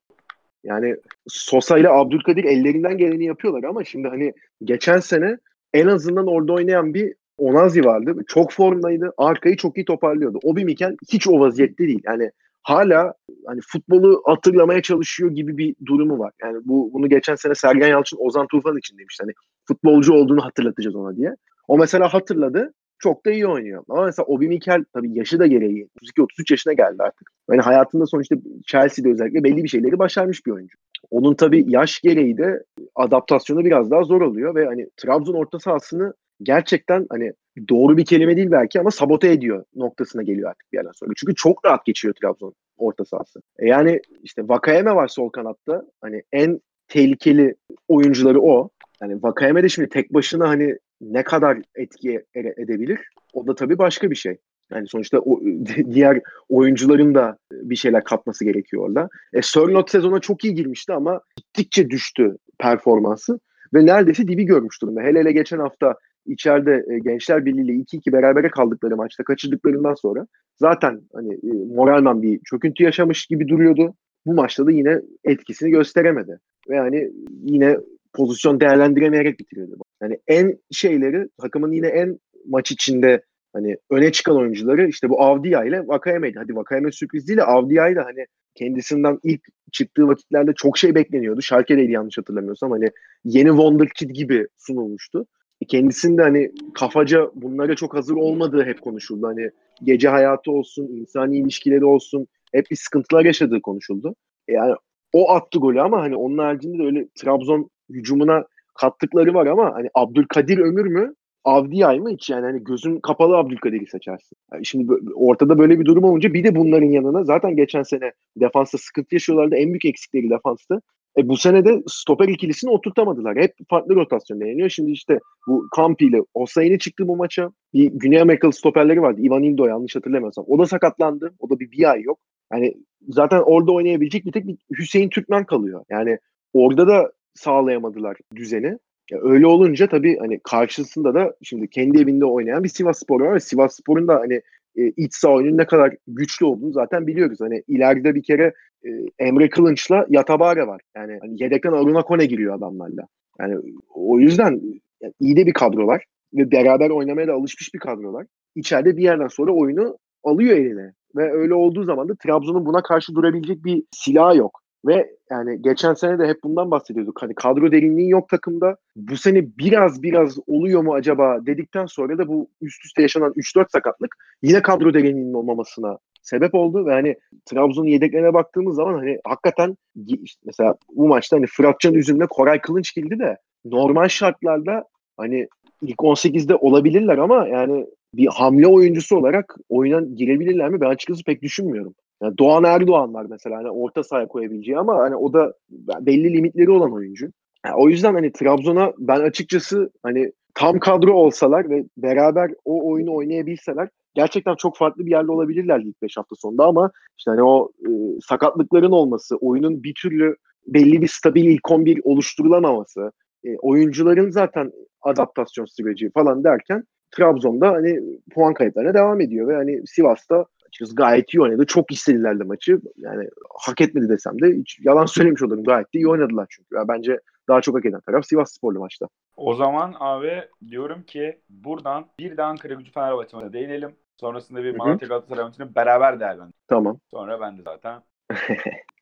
[0.67, 0.97] Yani
[1.29, 4.33] Sosa ile Abdülkadir ellerinden geleni yapıyorlar ama şimdi hani
[4.65, 5.39] geçen sene
[5.75, 8.15] en azından orada oynayan bir Onazi vardı.
[8.29, 9.13] Çok formdaydı.
[9.19, 10.39] Arkayı çok iyi toparlıyordu.
[10.43, 12.01] Obi Mikel hiç o vaziyette değil.
[12.05, 12.31] Yani
[12.63, 13.15] hala
[13.47, 16.33] hani futbolu hatırlamaya çalışıyor gibi bir durumu var.
[16.43, 19.23] Yani bu bunu geçen sene Sergen Yalçın Ozan Tufan için demişti.
[19.23, 19.33] Hani
[19.69, 21.37] futbolcu olduğunu hatırlatacağız ona diye.
[21.69, 22.73] O mesela hatırladı.
[22.99, 23.85] Çok da iyi oynuyor.
[23.89, 27.31] Ama mesela Obi Mikel tabii yaşı da gereği 32-33 yaşına geldi artık.
[27.51, 28.37] Yani hayatında sonuçta
[28.67, 30.79] Chelsea'de özellikle belli bir şeyleri başarmış bir oyuncu.
[31.11, 36.15] Onun tabii yaş gereği de adaptasyonu biraz daha zor oluyor ve hani Trabzon orta sahasını
[36.43, 37.33] gerçekten hani
[37.69, 41.13] doğru bir kelime değil belki ama sabote ediyor noktasına geliyor artık bir yerden sonra.
[41.17, 43.43] Çünkü çok rahat geçiyor Trabzon orta sahası.
[43.59, 45.83] E yani işte Vakayeme var sol kanatta.
[46.01, 47.55] Hani en tehlikeli
[47.89, 48.71] oyuncuları o.
[49.03, 53.01] Yani Vakayeme de şimdi tek başına hani ne kadar etki edebilir?
[53.33, 54.37] O da tabii başka bir şey.
[54.71, 55.41] Yani sonuçta o,
[55.93, 59.09] diğer oyuncuların da bir şeyler katması gerekiyor orada.
[59.33, 63.41] E, Sörlot sezona çok iyi girmişti ama gittikçe düştü performansı
[63.75, 65.01] ve neredeyse dibi görmüş durumda.
[65.01, 65.95] Hele hele geçen hafta
[66.27, 70.27] içeride e, Gençler Birliği ile 2-2 berabere kaldıkları maçta kaçırdıklarından sonra
[70.57, 73.95] zaten hani e, moralman bir çöküntü yaşamış gibi duruyordu.
[74.27, 76.39] Bu maçta da yine etkisini gösteremedi.
[76.69, 77.11] Ve yani
[77.43, 77.79] yine
[78.13, 79.77] pozisyon değerlendiremeyerek bitiriyordu.
[80.03, 83.23] Yani en şeyleri takımın yine en maç içinde
[83.53, 86.39] hani öne çıkan oyuncuları işte bu Avdia ile Vakayeme'ydi.
[86.39, 89.41] Hadi Vakayeme sürpriz değil de Avdia ile hani kendisinden ilk
[89.73, 91.43] çıktığı vakitlerde çok şey bekleniyordu.
[91.43, 92.71] Schalke'deydi yanlış hatırlamıyorsam.
[92.71, 92.91] Hani
[93.25, 95.27] yeni Wonderkid gibi sunulmuştu.
[95.69, 99.27] Kendisinde hani kafaca bunlara çok hazır olmadığı hep konuşuldu.
[99.27, 99.51] Hani
[99.83, 104.15] gece hayatı olsun, insani ilişkileri olsun hep bir sıkıntılar yaşadığı konuşuldu.
[104.49, 104.75] Yani
[105.13, 108.45] o attı golü ama hani onun haricinde de öyle Trabzon hücumuna
[108.81, 111.15] kattıkları var ama hani Abdülkadir Ömür mü
[111.45, 114.37] Avdiyay mı hiç yani hani gözün kapalı Abdülkadir'i seçersin.
[114.53, 118.79] Yani şimdi ortada böyle bir durum olunca bir de bunların yanına zaten geçen sene defansta
[118.79, 119.55] sıkıntı yaşıyorlardı.
[119.55, 120.81] En büyük eksikleri defanstı.
[121.19, 123.37] E bu sene de stoper ikilisini oturtamadılar.
[123.37, 124.69] Hep farklı rotasyon deniyor.
[124.69, 125.19] Şimdi işte
[125.49, 127.51] bu Kampi ile Osayi'ni çıktı bu maça.
[127.75, 129.21] Bir Güney Amerikalı stoperleri vardı.
[129.21, 130.45] Ivan Ildo yanlış hatırlamıyorsam.
[130.49, 131.35] O da sakatlandı.
[131.39, 132.19] O da bir, bir ay yok.
[132.53, 132.75] Yani
[133.09, 135.85] zaten orada oynayabilecek bir tek bir Hüseyin Türkmen kalıyor.
[135.91, 136.19] Yani
[136.53, 138.79] orada da sağlayamadılar düzeni.
[139.11, 143.39] Ya öyle olunca tabii hani karşısında da şimdi kendi evinde oynayan bir Sivas Spor var
[143.39, 144.41] Sivas Spor'un da hani
[144.77, 147.39] e, iç saha oyunun ne kadar güçlü olduğunu zaten biliyoruz.
[147.41, 148.89] Hani ileride bir kere e,
[149.19, 150.81] Emre Kılınç'la Yatabare var.
[150.97, 153.03] Yani hani yedekten Aruna Kone giriyor adamlarla.
[153.41, 153.57] Yani
[153.95, 154.61] o yüzden
[155.01, 158.27] yani iyi de bir kadro var ve beraber oynamaya da alışmış bir kadro var.
[158.55, 160.93] İçeride bir yerden sonra oyunu alıyor eline.
[161.17, 164.61] Ve öyle olduğu zaman da Trabzon'un buna karşı durabilecek bir silah yok.
[164.87, 167.23] Ve yani geçen sene de hep bundan bahsediyorduk.
[167.23, 168.77] Hani kadro derinliği yok takımda.
[168.97, 173.67] Bu sene biraz biraz oluyor mu acaba dedikten sonra da bu üst üste yaşanan 3-4
[173.73, 177.17] sakatlık yine kadro derinliğinin olmamasına sebep oldu ve hani
[177.47, 179.77] Trabzon'un yedeklerine baktığımız zaman hani hakikaten
[180.07, 184.85] işte mesela bu maçta hani Fıratcan Üzüm'le Koray Kılınç girdi de normal şartlarda
[185.17, 185.49] hani
[185.83, 190.81] ilk 18'de olabilirler ama yani bir hamle oyuncusu olarak oyuna girebilirler mi?
[190.81, 191.95] Ben açıkçası pek düşünmüyorum.
[192.23, 195.53] Yani Doğan Erdoğan var mesela hani orta sahaya koyabileceği ama hani o da
[196.01, 197.27] belli limitleri olan oyuncu.
[197.67, 203.15] Yani o yüzden hani Trabzon'a ben açıkçası hani tam kadro olsalar ve beraber o oyunu
[203.15, 207.71] oynayabilseler gerçekten çok farklı bir yerde olabilirler ilk 5 hafta sonunda ama işte hani o
[207.81, 213.13] e, sakatlıkların olması, oyunun bir türlü belli bir stabil ilk 11 oluşturulamaması,
[213.45, 218.01] e, oyuncuların zaten adaptasyon süreci falan derken Trabzon'da hani
[218.35, 221.67] puan kayıplarına devam ediyor ve hani Sivas'ta açıkçası gayet iyi oynadı.
[221.67, 222.81] Çok istediler de maçı.
[222.97, 225.65] Yani hak etmedi desem de hiç yalan söylemiş olurum.
[225.65, 226.75] Gayet de iyi oynadılar çünkü.
[226.75, 229.09] Yani bence daha çok hak eden taraf Sivas Sporlu maçta.
[229.37, 233.91] O zaman abi diyorum ki buradan bir de Ankara gücü Fenerbahçe maçına değinelim.
[234.21, 236.53] Sonrasında bir Malatya Galatasaray maçını beraber değerlendirelim.
[236.69, 236.99] Tamam.
[237.11, 238.03] Sonra ben de zaten.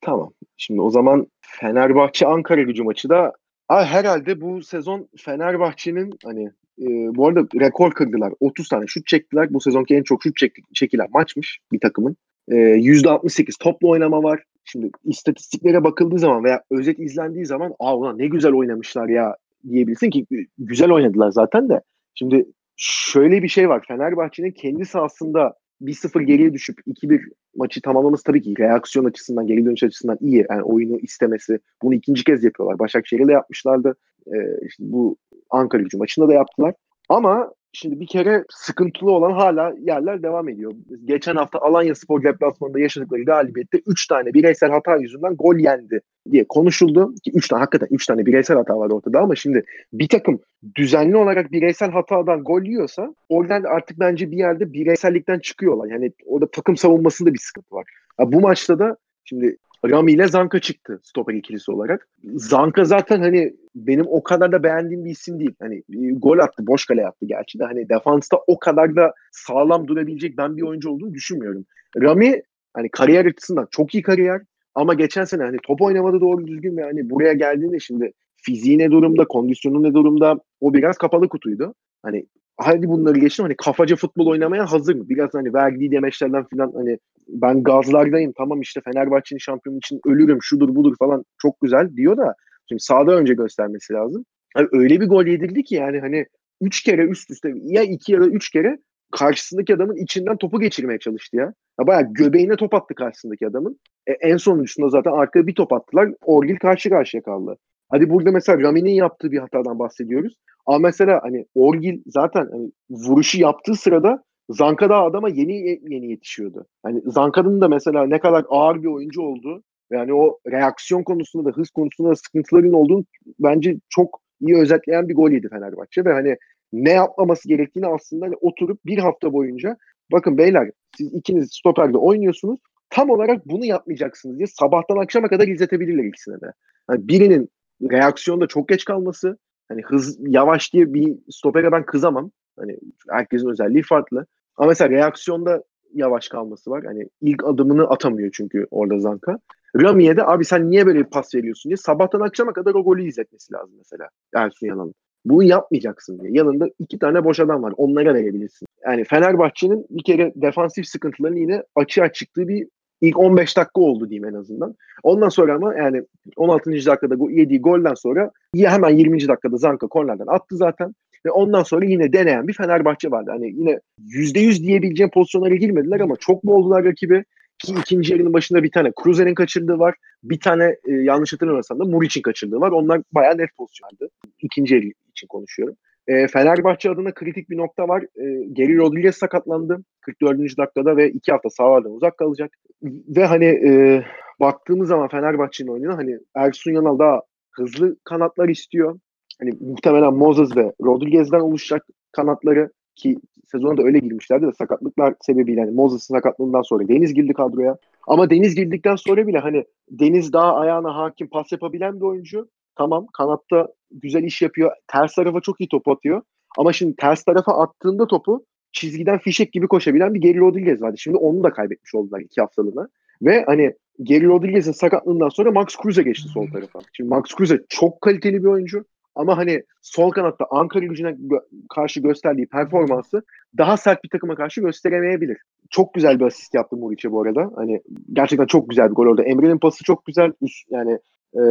[0.01, 0.33] tamam.
[0.57, 3.33] Şimdi o zaman Fenerbahçe Ankara gücü maçı da
[3.69, 8.33] Abi herhalde bu sezon Fenerbahçe'nin hani e, bu arada rekor kırdılar.
[8.41, 9.55] 30 tane şut çektiler.
[9.55, 12.17] Bu sezonki en çok şut çek, çekilen maçmış bir takımın.
[12.49, 14.43] E, %68 toplu oynama var.
[14.65, 19.37] Şimdi istatistiklere bakıldığı zaman veya özet izlendiği zaman aa ulan ne güzel oynamışlar ya
[19.71, 20.27] diyebilsin ki
[20.59, 21.81] güzel oynadılar zaten de.
[22.15, 23.85] Şimdi şöyle bir şey var.
[23.89, 27.21] Fenerbahçe'nin kendi sahasında 1-0 geriye düşüp 2-1
[27.57, 30.47] maçı tamamlaması tabii ki reaksiyon açısından, geri dönüş açısından iyi.
[30.51, 31.59] Yani oyunu istemesi.
[31.83, 32.79] Bunu ikinci kez yapıyorlar.
[32.79, 33.97] Başakşehir'le yapmışlardı.
[34.27, 35.17] Ee, işte bu
[35.51, 36.75] Ankara gücü maçında da yaptılar.
[37.09, 40.73] Ama şimdi bir kere sıkıntılı olan hala yerler devam ediyor.
[41.05, 46.45] Geçen hafta Alanya Spor deplasmanında yaşadıkları galibiyette 3 tane bireysel hata yüzünden gol yendi diye
[46.49, 47.15] konuşuldu.
[47.25, 50.41] Ki 3 tane hakikaten 3 tane bireysel hata var ortada ama şimdi bir takım
[50.77, 55.87] düzenli olarak bireysel hatadan gol yiyorsa oradan artık bence bir yerde bireysellikten çıkıyorlar.
[55.87, 57.85] Yani orada takım savunmasında bir sıkıntı var.
[58.21, 59.57] Ya bu maçta da şimdi
[59.91, 62.09] Rami ile Zanka çıktı stoper ikilisi olarak.
[62.35, 65.55] Zanka zaten hani benim o kadar da beğendiğim bir isim değil.
[65.61, 65.83] Hani
[66.19, 67.65] gol attı, boş kale attı gerçi de.
[67.65, 71.67] Hani defansta o kadar da sağlam durabilecek ben bir oyuncu olduğunu düşünmüyorum.
[72.03, 72.43] Rami
[72.75, 74.43] hani kariyer açısından çok iyi kariyer
[74.75, 79.25] ama geçen sene hani top oynamadı doğru düzgün ve hani buraya geldiğinde şimdi fiziği durumda,
[79.25, 81.75] kondisyonu ne durumda o biraz kapalı kutuydu.
[82.03, 85.09] Hani hadi bunları geçtim hani kafaca futbol oynamaya hazır mı?
[85.09, 90.75] Biraz hani verdiği demeçlerden falan hani ben gazlardayım tamam işte Fenerbahçe'nin şampiyonu için ölürüm şudur
[90.75, 92.35] budur falan çok güzel diyor da
[92.69, 94.25] şimdi sağda önce göstermesi lazım.
[94.57, 96.27] Yani öyle bir gol yedirdi ki yani hani
[96.61, 98.79] üç kere üst üste ya iki ya da üç kere
[99.13, 101.53] karşısındaki adamın içinden topu geçirmeye çalıştı ya.
[101.81, 103.81] ya bayağı göbeğine top attı karşısındaki adamın.
[104.07, 106.09] E, en sonuncusunda zaten arkaya bir top attılar.
[106.23, 107.57] Orgil karşı karşıya kaldı.
[107.91, 110.35] Hadi burada mesela Rami'nin yaptığı bir hatadan bahsediyoruz.
[110.67, 116.67] Ama mesela hani Orgil zaten hani vuruşu yaptığı sırada Zanka da adama yeni yeni yetişiyordu.
[116.83, 121.57] Hani Zanka'nın da mesela ne kadar ağır bir oyuncu olduğu yani o reaksiyon konusunda da
[121.57, 123.05] hız konusunda da sıkıntıların olduğunu
[123.39, 126.37] bence çok iyi özetleyen bir gol yedi Fenerbahçe ve hani
[126.73, 129.77] ne yapmaması gerektiğini aslında hani oturup bir hafta boyunca
[130.13, 136.05] bakın beyler siz ikiniz stoperde oynuyorsunuz tam olarak bunu yapmayacaksınız diye sabahtan akşama kadar izletebilirler
[136.05, 136.47] ikisine de.
[136.91, 137.49] Yani birinin
[137.83, 142.31] reaksiyonda çok geç kalması hani hız yavaş diye bir stopere ben kızamam.
[142.59, 142.79] Hani
[143.11, 144.27] herkesin özelliği farklı.
[144.57, 145.63] Ama mesela reaksiyonda
[145.95, 146.85] yavaş kalması var.
[146.85, 149.39] Hani ilk adımını atamıyor çünkü orada Zanka.
[149.77, 153.09] Rami'ye de abi sen niye böyle bir pas veriyorsun diye sabahtan akşama kadar o golü
[153.09, 154.95] izletmesi lazım mesela Ersun Yanal'ın.
[155.25, 156.33] Bunu yapmayacaksın diye.
[156.33, 157.75] Yanında iki tane boş adam var.
[157.77, 158.67] Onlara verebilirsin.
[158.87, 162.69] Yani Fenerbahçe'nin bir kere defansif sıkıntılarının yine açığa çıktığı bir
[163.07, 164.75] ilk 15 dakika oldu diyeyim en azından.
[165.03, 166.03] Ondan sonra ama yani
[166.37, 166.71] 16.
[166.71, 169.29] dakikada yediği golden sonra hemen 20.
[169.29, 170.95] dakikada Zanka kornerden attı zaten.
[171.27, 173.31] Ve ondan sonra yine deneyen bir Fenerbahçe vardı.
[173.31, 177.25] Hani yine %100 diyebileceğim pozisyonlara girmediler ama çok mu oldular rakibi?
[177.59, 179.95] Ki ikinci yarının başında bir tane Cruzer'in kaçırdığı var.
[180.23, 182.71] Bir tane e, yanlış hatırlamıyorsam da Muriç'in kaçırdığı var.
[182.71, 184.09] Onlar bayağı net pozisyonlardı.
[184.43, 185.77] İkinci yarı için konuşuyorum.
[186.09, 188.03] E, Fenerbahçe adına kritik bir nokta var.
[188.03, 190.39] E, Geri Rodriguez sakatlandı 44.
[190.59, 192.51] dakikada ve iki hafta sahalardan uzak kalacak.
[192.83, 194.03] Ve hani e,
[194.41, 198.99] baktığımız zaman Fenerbahçe'nin oyununa hani Ersun Yanal daha hızlı kanatlar istiyor.
[199.41, 205.61] Hani muhtemelen Moses ve Rodriguez'den oluşacak kanatları ki sezona da öyle girmişlerdi de sakatlıklar sebebiyle
[205.61, 207.77] hani Moses'ın sakatlığından sonra Deniz girdi kadroya.
[208.07, 212.49] Ama Deniz girdikten sonra bile hani Deniz daha ayağına hakim pas yapabilen bir oyuncu.
[212.77, 214.73] Tamam kanatta güzel iş yapıyor.
[214.87, 216.23] Ters tarafa çok iyi top atıyor.
[216.59, 220.99] Ama şimdi ters tarafa attığında topu çizgiden fişek gibi koşabilen bir Geri Rodriguez vardı.
[220.99, 222.89] Şimdi onu da kaybetmiş oldular iki haftalığına.
[223.23, 226.81] Ve hani Geri Rodriguez'in sakatlığından sonra Max Kruse geçti sol tarafa.
[226.93, 228.85] Şimdi Max Kruse çok kaliteli bir oyuncu.
[229.15, 233.23] Ama hani sol kanatta Ankara gücüne gö- karşı gösterdiği performansı
[233.59, 235.39] daha sert bir takıma karşı gösteremeyebilir.
[235.71, 237.53] Çok güzel bir asist yaptı Muriç'e bu arada.
[237.57, 237.83] Hani
[238.13, 239.23] gerçekten çok güzel bir gol orada.
[239.23, 240.33] Emre'nin pası çok güzel.
[240.43, 240.99] Üst, yani
[241.35, 241.43] e,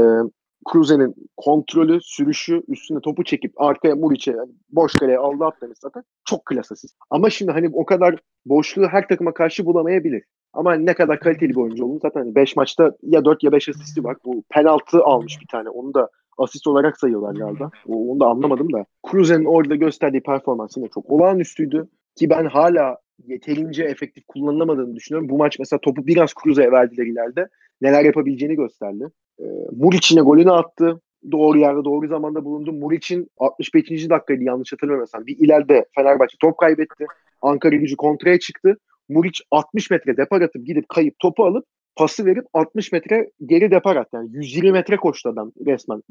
[0.71, 6.03] Cruze'nin kontrolü, sürüşü, üstüne topu çekip arkaya Muriç'e yani boş kaleye aldı atlamış zaten.
[6.25, 6.71] Çok klas.
[7.09, 10.23] Ama şimdi hani o kadar boşluğu her takıma karşı bulamayabilir.
[10.53, 14.03] Ama ne kadar kaliteli bir oyuncu olduğunu zaten 5 maçta ya 4 ya 5 asisti
[14.03, 14.17] var.
[14.25, 15.69] Bu penaltı almış bir tane.
[15.69, 17.69] Onu da asist olarak sayıyorlar galiba.
[17.87, 18.85] Onu da anlamadım da.
[19.11, 21.87] Cruze'nin orada gösterdiği performans yine çok olağanüstüydü.
[22.15, 22.97] Ki ben hala
[23.27, 25.29] yeterince efektif kullanılamadığını düşünüyorum.
[25.29, 27.49] Bu maç mesela topu biraz Cruze'ye verdiler ileride.
[27.83, 29.07] Neler yapabileceğini gösterdi.
[29.39, 31.01] E, Muriç'ine golünü attı.
[31.31, 32.73] Doğru yerde doğru zamanda bulundu.
[32.73, 34.09] Muriç'in 65.
[34.09, 35.25] dakikaydı yanlış hatırlamıyorsam.
[35.25, 37.05] Bir ileride Fenerbahçe top kaybetti.
[37.41, 38.77] Ankara gücü kontraya çıktı.
[39.09, 41.65] Muriç 60 metre depar atıp gidip kayıp topu alıp
[41.95, 44.09] pası verip 60 metre geri depar attı.
[44.13, 46.01] Yani 120 metre koştu adam resmen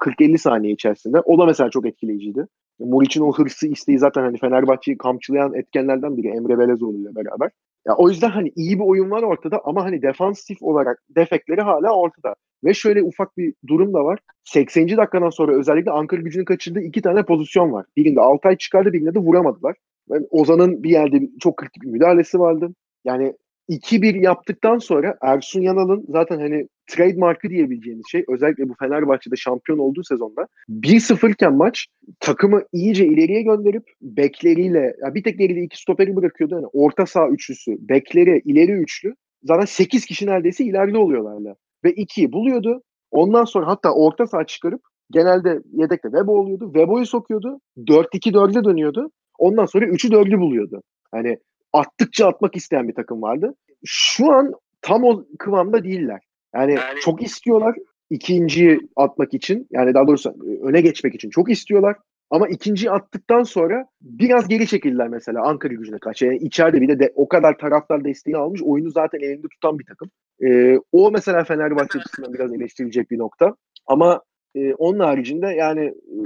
[0.00, 1.20] 40-50 saniye içerisinde.
[1.20, 2.46] O da mesela çok etkileyiciydi.
[2.78, 7.50] Muriç'in o hırsı isteği zaten hani Fenerbahçe'yi kamçılayan etkenlerden biri Emre Belezoğlu ile beraber.
[7.88, 11.96] Ya o yüzden hani iyi bir oyun var ortada ama hani defansif olarak defekleri hala
[11.96, 12.34] ortada.
[12.64, 14.18] Ve şöyle ufak bir durum da var.
[14.44, 14.96] 80.
[14.96, 17.86] dakikadan sonra özellikle Ankara gücünün kaçırdığı iki tane pozisyon var.
[17.96, 19.76] Birinde Altay çıkardı birinde de vuramadılar.
[20.10, 22.74] Yani Ozan'ın bir yerde çok kritik bir müdahalesi vardı.
[23.04, 23.34] Yani
[23.68, 30.04] 2-1 yaptıktan sonra Ersun Yanal'ın zaten hani trademark'ı diyebileceğimiz şey özellikle bu Fenerbahçe'de şampiyon olduğu
[30.04, 31.86] sezonda 1-0 iken maç
[32.20, 36.54] takımı iyice ileriye gönderip bekleriyle ya bir tek geride iki stoperi bırakıyordu.
[36.54, 41.54] Yani orta saha üçlüsü, bekleri, ileri üçlü zaten 8 kişi neredeyse ileride oluyorlarla.
[41.84, 42.82] Ve 2'yi buluyordu.
[43.10, 46.70] Ondan sonra hatta orta saha çıkarıp genelde yedekte Vebo oluyordu.
[46.74, 47.60] Webo'yu sokuyordu.
[47.78, 49.10] 4-2-4'e dönüyordu.
[49.38, 50.82] Ondan sonra 3'ü 4'ü buluyordu.
[51.12, 51.38] Hani
[51.72, 53.54] attıkça atmak isteyen bir takım vardı.
[53.84, 54.52] Şu an
[54.82, 56.20] tam o kıvamda değiller.
[56.54, 57.76] Yani, yani çok istiyorlar
[58.10, 59.66] ikinciyi atmak için.
[59.70, 61.96] Yani daha doğrusu öne geçmek için çok istiyorlar.
[62.30, 66.24] Ama ikinciyi attıktan sonra biraz geri çekildiler mesela Ankara gücüne karşı.
[66.24, 68.62] Yani içeride bir de, de o kadar taraftar desteğini almış.
[68.62, 70.10] Oyunu zaten elinde tutan bir takım.
[70.44, 73.54] Ee, o mesela Fenerbahçe açısından biraz eleştirilecek bir nokta.
[73.86, 74.22] Ama
[74.54, 76.18] e, onun haricinde yani e,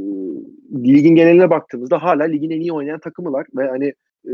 [0.85, 3.47] ligin geneline baktığımızda hala ligin en iyi oynayan takımı var.
[3.57, 3.93] Ve hani
[4.27, 4.33] e,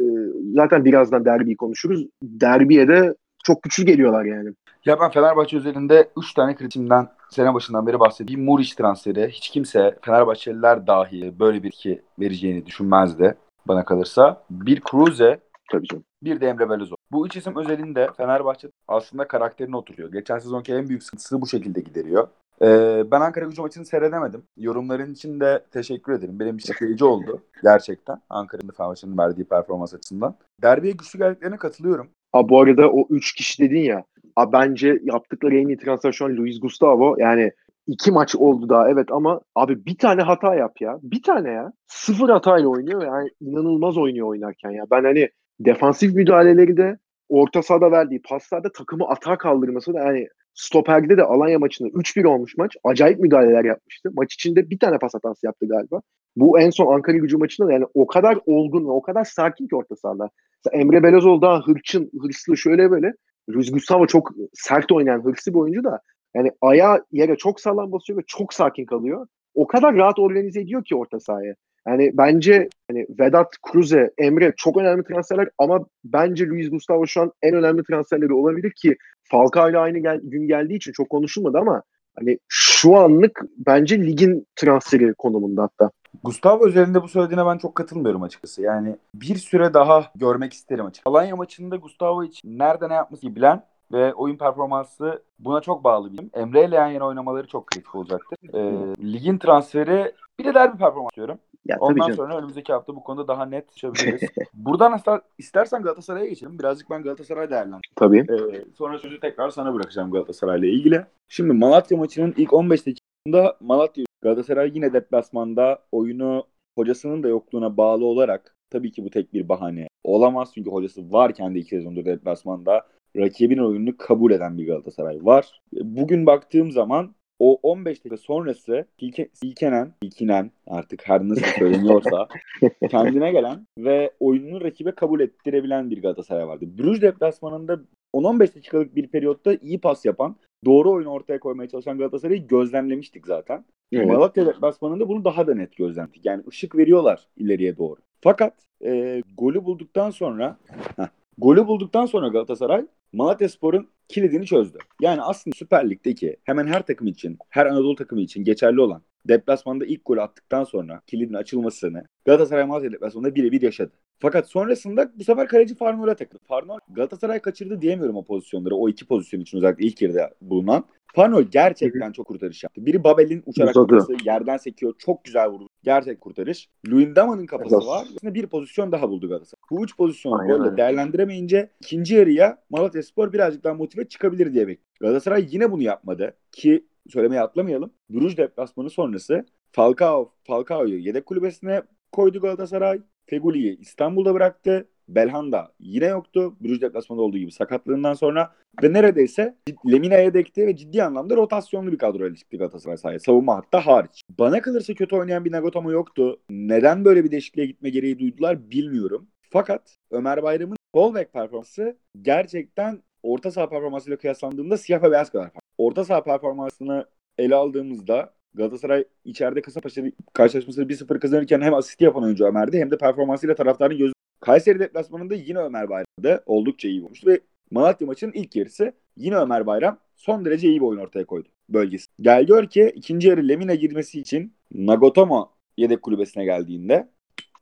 [0.55, 2.07] zaten birazdan derbiyi konuşuruz.
[2.23, 4.51] Derbiye de çok güçlü geliyorlar yani.
[4.85, 8.45] Ya ben Fenerbahçe üzerinde 3 tane kritimden sene başından beri bahsedeyim.
[8.45, 13.35] Muriç transferi hiç kimse Fenerbahçeliler dahi böyle bir iki vereceğini düşünmezdi
[13.69, 14.43] bana kalırsa.
[14.51, 16.05] Bir Cruze, Tabii canım.
[16.23, 16.97] bir de Emre Belözoğlu.
[17.13, 20.13] Bu üç isim özelinde Fenerbahçe aslında karakterine oturuyor.
[20.13, 22.29] Geçen sezonki en büyük sıkıntısı bu şekilde gideriyor.
[22.63, 24.43] Ee, ben Ankara gücü maçını seyredemedim.
[24.57, 26.39] Yorumların için de teşekkür ederim.
[26.41, 28.17] Benim için etkileyici oldu gerçekten.
[28.31, 30.35] Ankara'nın Fenerbahçe'nin verdiği performans açısından.
[30.63, 32.09] Derbiye güçlü geldiklerine katılıyorum.
[32.33, 34.05] Ha, bu arada o 3 kişi dedin ya.
[34.37, 37.17] Ha, bence yaptıkları en iyi transfer şu an Luis Gustavo.
[37.19, 37.53] Yani
[37.87, 40.99] iki maç oldu daha evet ama abi bir tane hata yap ya.
[41.03, 41.73] Bir tane ya.
[41.87, 44.85] Sıfır hatayla oynuyor yani inanılmaz oynuyor oynarken ya.
[44.91, 45.29] Ben hani
[45.61, 51.59] defansif müdahaleleri de orta sahada verdiği paslarda takımı atağa kaldırması da yani Stoperde de Alanya
[51.59, 52.77] maçında 3-1 olmuş maç.
[52.85, 54.11] Acayip müdahaleler yapmıştı.
[54.15, 56.01] Maç içinde bir tane pas hatası yaptı galiba.
[56.37, 59.69] Bu en son Ankara gücü maçında da yani o kadar olgun ve o kadar sakin
[59.69, 60.31] ki orta sahada.
[60.65, 63.13] Mesela Emre Belözoğlu daha hırçın, hırslı şöyle böyle.
[63.51, 66.01] Luis Gustavo çok sert oynayan hırslı bir oyuncu da
[66.35, 69.27] yani ayağı yere çok sağlam basıyor ve çok sakin kalıyor.
[69.55, 71.55] O kadar rahat organize ediyor ki orta sahaya.
[71.89, 77.33] Yani bence hani Vedat, Cruze, Emre çok önemli transferler ama bence Luis Gustavo şu an
[77.43, 81.83] en önemli transferleri olabilir ki Falcao ile aynı gel- gün geldiği için çok konuşulmadı ama
[82.19, 85.91] hani şu anlık bence ligin transferi konumunda hatta.
[86.25, 88.63] Gustavo üzerinde bu söylediğine ben çok katılmıyorum açıkçası.
[88.63, 91.11] Yani bir süre daha görmek isterim açıkçası.
[91.17, 96.21] Alanya maçında Gustavo için nerede ne yapması bilen ve oyun performansı buna çok bağlı bir
[96.35, 98.39] Emre ile yan yana oynamaları çok kritik olacaktır.
[98.55, 101.39] Ee, ligin transferi bir de derbi performans diyorum.
[101.67, 104.31] Ya, Ondan sonra önümüzdeki hafta bu konuda daha net çalışabiliriz.
[104.55, 105.01] Buradan
[105.39, 106.59] istersen Galatasaray'a geçelim.
[106.59, 107.81] Birazcık ben Galatasaray değerlendireyim.
[107.97, 108.19] Tabii.
[108.19, 111.05] Ee, sonra sözü tekrar sana bırakacağım Galatasaray'la ilgili.
[111.29, 116.45] Şimdi Malatya maçının ilk 15 dakikasında Malatya Galatasaray yine deplasmanda oyunu
[116.79, 120.51] hocasının da yokluğuna bağlı olarak tabii ki bu tek bir bahane olamaz.
[120.55, 125.61] Çünkü hocası varken de iki sezondur deplasmanda rakibin oyununu kabul eden bir Galatasaray var.
[125.73, 132.29] Bugün baktığım zaman o 15 dakika sonrası silke, silkenen, silkinen artık her nasıl söyleniyorsa
[132.91, 136.65] kendine gelen ve oyununu rakibe kabul ettirebilen bir Galatasaray vardı.
[136.79, 137.81] Brüj deplasmanında
[138.15, 143.65] 10-15 dakikalık bir periyotta iyi pas yapan, doğru oyunu ortaya koymaya çalışan Galatasaray'ı gözlemlemiştik zaten.
[143.93, 144.07] Evet.
[144.07, 146.27] Malatya deplasmanında bunu daha da net gözlemledik.
[146.27, 148.01] Yani ışık veriyorlar ileriye doğru.
[148.21, 150.57] Fakat e, golü bulduktan sonra
[150.97, 154.79] heh, golü bulduktan sonra Galatasaray Malatya Spor'un kilidini çözdü.
[155.01, 159.87] Yani aslında Süper Lig'deki hemen her takım için, her Anadolu takımı için geçerli olan deplasmanda
[159.87, 163.93] ilk golü attıktan sonra kilidin açılmasını Galatasaray Malatya deplasmanında birebir yaşadı.
[164.19, 166.43] Fakat sonrasında bu sefer kaleci Farnol'a takıldı.
[166.45, 168.77] Farnol Galatasaray kaçırdı diyemiyorum o pozisyonları.
[168.77, 170.85] O iki pozisyon için özellikle ilk yarıda bulunan.
[171.15, 172.87] Farnol gerçekten çok kurtarış yaptı.
[172.87, 174.95] Biri Babel'in uçarak kafası yerden sekiyor.
[174.99, 175.69] Çok güzel vurdu.
[175.83, 176.69] Gerçek kurtarış.
[176.89, 178.07] Luyendama'nın kafası var.
[178.17, 179.61] Aslında bir pozisyon daha buldu Galatasaray.
[179.71, 184.89] Bu üç pozisyonu golle değerlendiremeyince ikinci yarıya Malatya Spor birazcık daha motive çıkabilir diye bekliyor.
[185.01, 186.37] Galatasaray yine bunu yapmadı.
[186.53, 187.91] Ki söylemeye atlamayalım.
[188.11, 193.01] Bruges deplasmanı sonrası Falcao, Falcao'yu yedek kulübesine koydu Galatasaray.
[193.27, 194.89] Feguli'yi İstanbul'da bıraktı.
[195.09, 196.55] Belhanda yine yoktu.
[196.61, 199.57] Brüj deplasmanında olduğu gibi sakatlığından sonra ve neredeyse
[199.93, 203.19] Lemina'ya dekti ve ciddi anlamda rotasyonlu bir kadroyla çıktı Galatasaray sahaya.
[203.19, 204.23] Savunma hatta hariç.
[204.39, 206.41] Bana kalırsa kötü oynayan bir Nagatomo yoktu.
[206.51, 209.29] Neden böyle bir değişikliğe gitme gereği duydular bilmiyorum.
[209.51, 215.51] Fakat Ömer Bayram'ın sol bek performansı gerçekten orta saha performansıyla kıyaslandığında siyah ve beyaz kadar.
[215.79, 217.07] Orta saha performansını
[217.39, 222.99] ele aldığımızda Galatasaray içeride Kasımpaşa karşılaşmasını 1-0 kazanırken hem asist yapan oyuncu Ömer'di hem de
[222.99, 228.57] performansıyla taraftarın gözü Kayseri deplasmanında yine Ömer Bayram'da oldukça iyi olmuştu ve Malatya maçının ilk
[228.57, 232.07] yarısı yine Ömer Bayram son derece iyi bir oyun ortaya koydu bölgesi.
[232.21, 237.09] Gel gör ki ikinci yarı Lemina girmesi için Nagatomo yedek kulübesine geldiğinde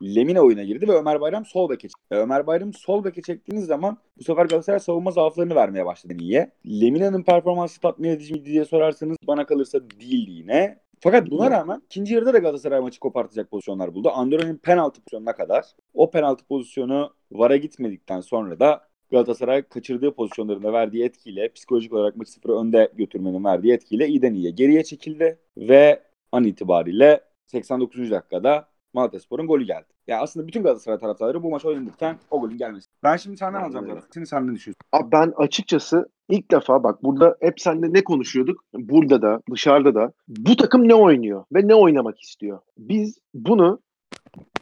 [0.03, 1.97] Lemina oyuna girdi ve Ömer Bayram sol beke çekti.
[2.11, 6.51] Ömer Bayram sol beke çektiğiniz zaman bu sefer Galatasaray savunma zaaflarını vermeye başladı niye?
[6.67, 10.79] Lemina'nın performansı tatmin edici mi diye sorarsanız bana kalırsa değil yine.
[11.01, 14.11] Fakat buna rağmen ikinci yarıda da Galatasaray maçı kopartacak pozisyonlar buldu.
[14.15, 15.65] Andorra'nın penaltı pozisyonuna kadar.
[15.97, 22.31] O penaltı pozisyonu VAR'a gitmedikten sonra da Galatasaray kaçırdığı pozisyonlarında verdiği etkiyle psikolojik olarak maçı
[22.33, 28.11] sıfırı önde götürmenin verdiği etkiyle iyiden iyiye geriye çekildi ve an itibariyle 89.
[28.11, 29.87] dakikada Malatyaspor'un golü geldi.
[30.07, 32.87] Yani aslında bütün Galatasaray taraftarları bu maç oynanırken o golün gelmesi.
[33.03, 34.03] Ben şimdi senden alacağım zaten.
[34.15, 34.81] Şimdi sen ne düşünüyorsun?
[34.93, 38.65] Abi ben açıkçası ilk defa bak burada hep seninle ne konuşuyorduk?
[38.75, 40.13] Burada da dışarıda da.
[40.29, 42.59] Bu takım ne oynuyor ve ne oynamak istiyor?
[42.79, 43.81] Biz bunu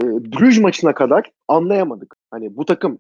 [0.03, 2.17] e, Bruges maçına kadar anlayamadık.
[2.31, 2.99] Hani bu takım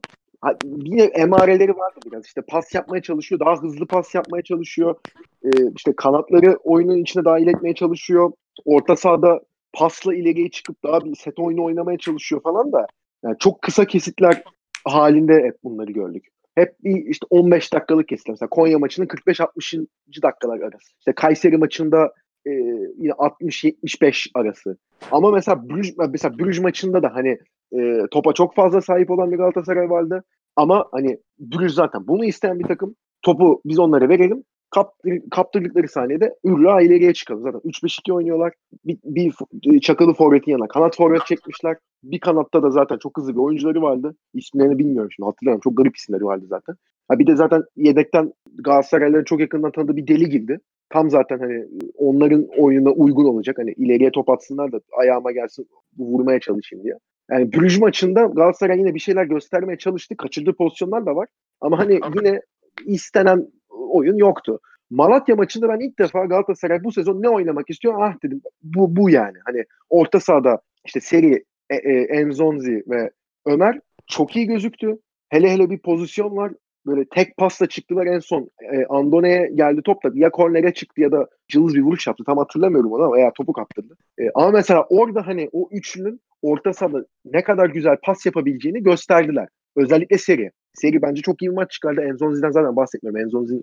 [0.65, 2.27] yine emareleri vardı biraz.
[2.27, 3.41] İşte pas yapmaya çalışıyor.
[3.41, 4.97] Daha hızlı pas yapmaya çalışıyor.
[5.45, 8.33] Ee, işte kanatları oyunun içine dahil etmeye çalışıyor.
[8.65, 9.41] Orta sahada
[9.73, 12.87] pasla ileriye çıkıp daha bir set oyunu oynamaya çalışıyor falan da
[13.25, 14.43] yani çok kısa kesitler
[14.85, 16.25] halinde hep bunları gördük.
[16.55, 18.33] Hep bir işte 15 dakikalık kesitler.
[18.33, 19.87] Mesela Konya maçının 45-60.
[20.23, 20.93] dakikalar arası.
[20.99, 22.13] İşte Kayseri maçında
[22.47, 22.51] e,
[22.99, 24.77] yine 60-75 arası.
[25.11, 27.39] Ama mesela Brüj, mesela Brüj maçında da hani
[27.73, 30.25] e, topa çok fazla sahip olan bir Galatasaray vardı.
[30.57, 32.97] Ama hani Brüj zaten bunu isteyen bir takım.
[33.23, 34.93] Topu biz onlara verelim kap,
[35.31, 37.43] kaptırdıkları saniyede Ürla ileriye çıkalım.
[37.43, 38.53] Zaten 3-5-2 oynuyorlar.
[38.85, 41.77] Bir, bir çakalı forvetin yanına kanat forvet çekmişler.
[42.03, 44.17] Bir kanatta da zaten çok hızlı bir oyuncuları vardı.
[44.35, 45.61] İsimlerini bilmiyorum şimdi hatırlamıyorum.
[45.65, 46.77] Çok garip isimleri vardı zaten.
[47.09, 50.61] Ha bir de zaten yedekten Galatasaray'ların çok yakından tanıdığı bir deli girdi.
[50.95, 51.65] Tam zaten hani
[51.97, 53.59] onların oyununa uygun olacak.
[53.59, 56.95] Hani ileriye top atsınlar da ayağıma gelsin vurmaya çalışayım diye.
[57.31, 60.17] Yani Brüj maçında Galatasaray yine bir şeyler göstermeye çalıştı.
[60.17, 61.29] Kaçırdığı pozisyonlar da var.
[61.61, 62.41] Ama hani yine
[62.87, 64.61] istenen oyun yoktu.
[64.91, 67.95] Malatya maçında ben ilk defa Galatasaray bu sezon ne oynamak istiyor?
[67.99, 69.37] Ah dedim bu bu yani.
[69.45, 73.11] Hani orta sahada işte seri e, e, Enzonzi ve
[73.47, 74.99] Ömer çok iyi gözüktü.
[75.29, 76.53] Hele hele bir pozisyon var.
[76.87, 78.51] Böyle tek pasla çıktılar en son.
[78.73, 82.25] E, Andone'ye geldi top da ya kornere çıktı ya da cılız bir vuruş yaptı.
[82.27, 83.97] Tam hatırlamıyorum onu ama veya topu kaptırdı.
[84.19, 89.49] E, ama mesela orada hani o üçlünün orta sahada ne kadar güzel pas yapabileceğini gösterdiler.
[89.77, 90.51] Özellikle seri.
[90.75, 92.01] Seri bence çok iyi bir maç çıkardı.
[92.01, 93.21] Enzonzi'den zaten bahsetmiyorum.
[93.21, 93.63] Enzonzi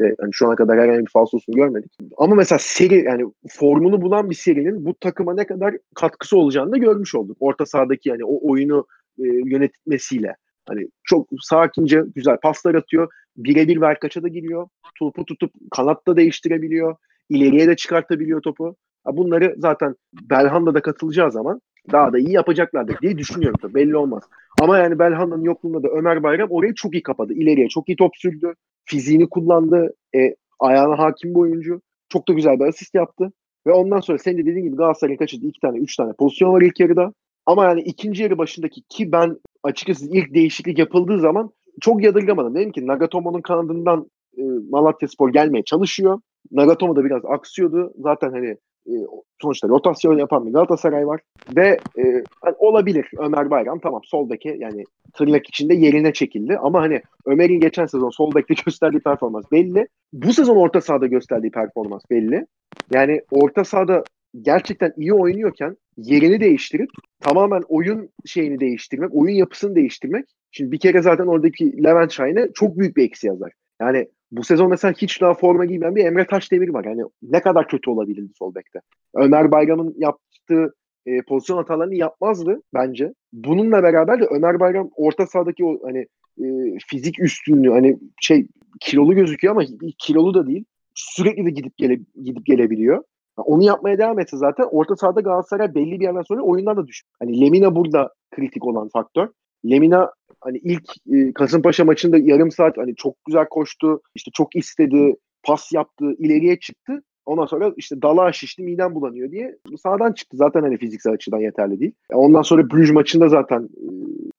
[0.00, 1.92] de hani şu ana kadar herhangi bir falsosunu görmedik.
[2.18, 6.76] Ama mesela seri yani formunu bulan bir serinin bu takıma ne kadar katkısı olacağını da
[6.76, 7.36] görmüş olduk.
[7.40, 8.86] Orta sahadaki yani o oyunu
[9.18, 10.36] e, yönetmesiyle.
[10.68, 13.12] Hani çok sakince güzel paslar atıyor.
[13.36, 14.68] Birebir verkaça da giriyor.
[14.98, 16.96] Topu tutup kanatta değiştirebiliyor.
[17.28, 18.76] İleriye de çıkartabiliyor topu.
[19.06, 21.60] Bunları zaten Belhanda'da katılacağı zaman
[21.92, 23.74] daha da iyi yapacaklardır diye düşünüyorum tabii.
[23.74, 24.22] Belli olmaz.
[24.60, 27.32] Ama yani Belhanda'nın yokluğunda da Ömer Bayram orayı çok iyi kapadı.
[27.32, 28.54] İleriye çok iyi top sürdü.
[28.84, 29.94] Fiziğini kullandı.
[30.16, 31.80] E, ayağına hakim bir oyuncu.
[32.08, 33.32] Çok da güzel bir asist yaptı.
[33.66, 36.62] Ve ondan sonra senin de dediğin gibi Galatasaray'ın kaçırdığı iki tane, üç tane pozisyon var
[36.62, 37.12] ilk yarıda.
[37.46, 42.54] Ama yani ikinci yarı başındaki ki ben açıkçası ilk değişiklik yapıldığı zaman çok yadırgamadım.
[42.54, 46.20] Dedim ki Nagatomo'nun kanadından e, Malatya Spor gelmeye çalışıyor.
[46.52, 47.92] Nagatomo da biraz aksıyordu.
[47.98, 48.94] Zaten hani e,
[49.42, 51.20] sonuçta rotasyon yapan bir Galatasaray var
[51.56, 57.02] ve e, hani olabilir Ömer Bayram tamam soldaki yani tırnak içinde yerine çekildi ama hani
[57.26, 59.88] Ömer'in geçen sezon sol bekte gösterdiği performans belli.
[60.12, 62.46] Bu sezon orta sahada gösterdiği performans belli.
[62.90, 64.04] Yani orta sahada
[64.40, 66.90] gerçekten iyi oynuyorken yerini değiştirip
[67.20, 70.24] tamamen oyun şeyini değiştirmek, oyun yapısını değiştirmek.
[70.50, 73.52] Şimdi bir kere zaten oradaki Levent Şahin'e çok büyük bir eksi yazar.
[73.80, 76.84] Yani bu sezon mesela hiç daha forma giymeyen bir Emre Taşdemir var.
[76.84, 78.80] Yani ne kadar kötü olabilirdi sol bekte.
[79.14, 80.74] Ömer Bayram'ın yaptığı
[81.06, 83.14] e, pozisyon hatalarını yapmazdı bence.
[83.32, 86.06] Bununla beraber de Ömer Bayram orta sahadaki o hani
[86.38, 86.44] e,
[86.86, 88.46] fizik üstünlüğü hani şey
[88.80, 89.64] kilolu gözüküyor ama
[89.98, 90.64] kilolu da değil.
[90.94, 93.04] Sürekli de gidip gele, gidip gelebiliyor.
[93.36, 97.08] Onu yapmaya devam etse zaten orta sahada Galatasaray belli bir yerden sonra oyundan da düşüyor.
[97.20, 99.28] Hani Lemina burada kritik olan faktör.
[99.70, 104.00] Lemina hani ilk e, Kasımpaşa maçında yarım saat hani çok güzel koştu.
[104.14, 107.02] işte çok istedi, pas yaptı, ileriye çıktı.
[107.26, 110.36] Ondan sonra işte dalağa şişti, midem bulanıyor diye sağdan çıktı.
[110.36, 111.92] Zaten hani fiziksel açıdan yeterli değil.
[112.12, 113.88] Ondan sonra Bruges maçında zaten e,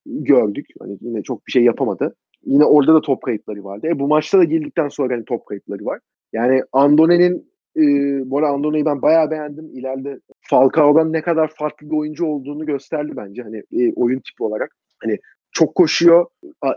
[0.06, 0.66] gördük.
[0.80, 2.14] Hani yine çok bir şey yapamadı.
[2.46, 3.86] Yine orada da top kayıpları vardı.
[3.86, 6.00] E, bu maçta da girdikten sonra hani top kayıpları var.
[6.32, 7.82] Yani Andone'nin e,
[8.30, 9.70] bu arada Andone'yi ben bayağı beğendim.
[9.74, 13.42] İleride Falcao'dan ne kadar farklı bir oyuncu olduğunu gösterdi bence.
[13.42, 14.76] Hani e, oyun tipi olarak.
[15.02, 15.18] Hani
[15.52, 16.26] çok koşuyor,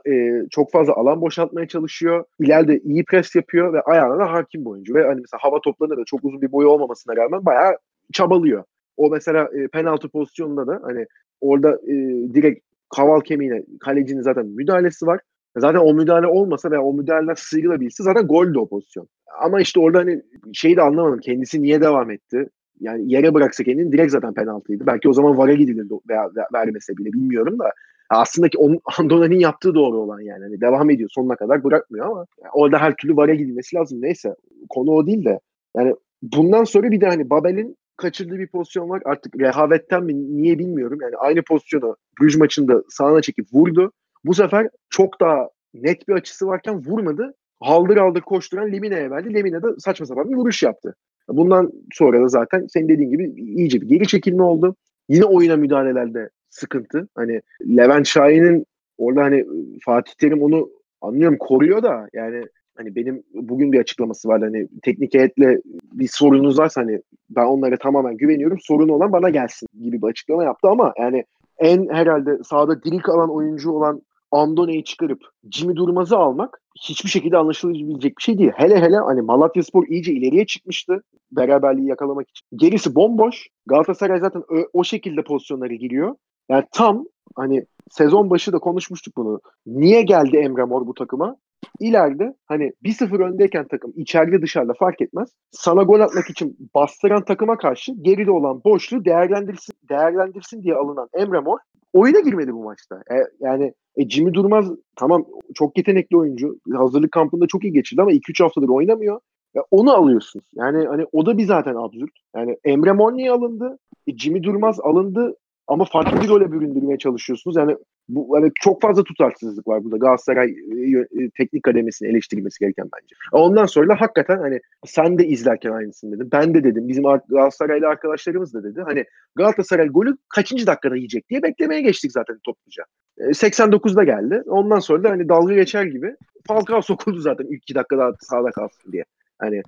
[0.08, 2.26] e, çok fazla alan boşaltmaya çalışıyor.
[2.40, 4.94] İleride iyi pres yapıyor ve ayağına da hakim bir oyuncu.
[4.94, 7.78] Ve hani mesela hava toplarında da çok uzun bir boyu olmamasına rağmen bayağı
[8.14, 8.64] çabalıyor.
[8.98, 11.06] O mesela e, penaltı pozisyonunda da hani
[11.42, 11.94] orada e,
[12.34, 15.20] direkt kaval kemiğine kalecinin zaten müdahalesi var.
[15.60, 19.08] Zaten o müdahale olmasa veya o müdahaleler sıyrılabilse zaten goldü o pozisyon.
[19.42, 20.22] Ama işte orada hani
[20.54, 21.20] şeyi de anlamadım.
[21.20, 22.50] Kendisi niye devam etti?
[22.80, 24.88] Yani yere bıraksa kendini direkt zaten penaltıydı.
[24.88, 27.72] Belki o zaman VAR'a gidilirdi veya vermese bile bilmiyorum da.
[28.10, 28.58] Aslında ki
[29.00, 30.44] Andona'nın yaptığı doğru olan yani.
[30.44, 34.02] Hani devam ediyor sonuna kadar bırakmıyor ama yani orada her türlü VAR'a gidilmesi lazım.
[34.02, 34.36] Neyse
[34.70, 35.40] konu o değil de.
[35.78, 39.02] Yani bundan sonra bir de hani Babel'in kaçırdığı bir pozisyon var.
[39.06, 41.00] Artık rehavetten mi niye bilmiyorum.
[41.02, 43.92] Yani aynı pozisyonu Bruges maçında sağına çekip vurdu.
[44.26, 47.34] Bu sefer çok daha net bir açısı varken vurmadı.
[47.60, 49.34] Haldır haldır koşturan Lemine'ye verdi.
[49.34, 50.96] Lemine de saçma sapan bir vuruş yaptı.
[51.30, 54.76] Bundan sonra da zaten senin dediğin gibi iyice bir geri çekilme oldu.
[55.10, 57.08] Yine oyuna müdahalelerde sıkıntı.
[57.16, 58.66] Hani Levent Şahin'in
[58.98, 59.46] orada hani
[59.86, 60.70] Fatih Terim onu
[61.02, 62.46] anlıyorum koruyor da yani
[62.78, 65.62] hani benim bugün bir açıklaması var hani teknik heyetle
[65.94, 70.44] bir sorunuz varsa hani ben onlara tamamen güveniyorum sorun olan bana gelsin gibi bir açıklama
[70.44, 71.24] yaptı ama yani
[71.60, 75.20] en herhalde sahada diri kalan oyuncu olan Andone'yi çıkarıp
[75.52, 78.52] Jimmy Durmaz'ı almak hiçbir şekilde anlaşılabilecek bir şey değil.
[78.56, 82.48] Hele hele hani Malatya Spor iyice ileriye çıkmıştı beraberliği yakalamak için.
[82.56, 83.48] Gerisi bomboş.
[83.66, 86.16] Galatasaray zaten o, o şekilde pozisyonlara giriyor.
[86.50, 89.42] Yani tam hani sezon başı da konuşmuştuk bunu.
[89.66, 91.36] Niye geldi Emre Mor bu takıma?
[91.80, 95.30] İleride hani 1-0 öndeyken takım içeride dışarıda fark etmez.
[95.52, 101.40] Sana gol atmak için bastıran takıma karşı geride olan boşluğu değerlendirsin, değerlendirsin diye alınan Emre
[101.40, 101.58] Mor
[101.94, 102.96] oyuna girmedi bu maçta.
[102.96, 106.60] E, yani e, Jimmy Durmaz tamam çok yetenekli oyuncu.
[106.74, 109.20] Hazırlık kampında çok iyi geçirdi ama 2-3 haftadır oynamıyor.
[109.56, 110.42] E, onu alıyorsun.
[110.56, 112.12] Yani hani o da bir zaten absürt.
[112.36, 113.78] Yani Emre Mor niye alındı?
[114.08, 115.36] E, Jimmy Durmaz alındı
[115.68, 117.58] ama farklı bir role büründürmeye çalışıyorsunuz.
[117.58, 117.78] Yani
[118.10, 123.16] bu hani çok fazla tutarsızlık var burada Galatasaray e, e, teknik kademesini eleştirilmesi gereken bence.
[123.32, 126.30] Ondan sonra da hakikaten hani sen de izlerken aynısını dedim.
[126.32, 126.88] Ben de dedim.
[126.88, 128.82] Bizim Galatasaraylı arkadaşlarımız da dedi.
[128.82, 129.06] Hani
[129.36, 132.84] Galatasaray golü kaçıncı dakikada yiyecek diye beklemeye geçtik zaten topluca.
[133.20, 134.44] 89'da e, geldi.
[134.46, 136.16] Ondan sonra da hani dalga geçer gibi
[136.48, 139.04] Falcao sokuldu zaten ilk iki dakikada sağda kalsın diye.
[139.40, 139.62] Hani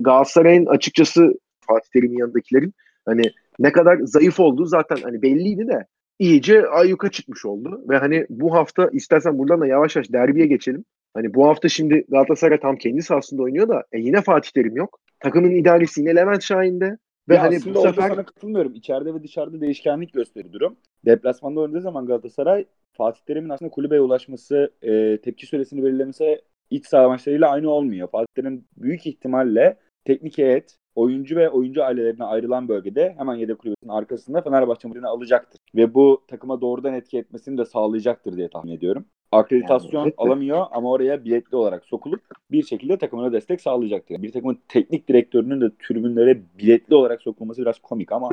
[0.00, 1.34] Galatasaray'ın açıkçası
[1.66, 2.74] Fatih Terim'in yanındakilerin
[3.06, 3.22] hani
[3.58, 5.86] ne kadar zayıf olduğu zaten hani belliydi de
[6.18, 7.84] iyice ayyuka çıkmış oldu.
[7.88, 10.84] Ve hani bu hafta istersen buradan da yavaş yavaş derbiye geçelim.
[11.14, 15.00] Hani bu hafta şimdi Galatasaray tam kendi sahasında oynuyor da e yine Fatih Terim yok.
[15.20, 16.98] Takımın idaresi yine Levent Şahin'de.
[17.28, 18.74] Ve ya hani aslında bu sefer sana katılmıyorum.
[18.74, 20.76] İçeride ve dışarıda değişkenlik gösteriyor durum.
[21.06, 26.40] Deplasmanda oynadığı zaman Galatasaray Fatih Terim'in aslında kulübeye ulaşması, e, tepki süresini belirlemesi
[26.70, 28.08] iç saha maçlarıyla aynı olmuyor.
[28.08, 33.92] Fatih Terim büyük ihtimalle teknik heyet, oyuncu ve oyuncu ailelerine ayrılan bölgede hemen yedek kulübesinin
[33.92, 35.60] arkasında Fenerbahçe maçını alacaktır.
[35.74, 39.04] Ve bu takıma doğrudan etki etmesini de sağlayacaktır diye tahmin ediyorum.
[39.32, 42.20] Akreditasyon yani, alamıyor ama oraya biletli olarak sokulup
[42.50, 44.22] bir şekilde takımına destek sağlayacaktır.
[44.22, 48.30] Bir takımın teknik direktörünün de tribünlere biletli olarak sokulması biraz komik ama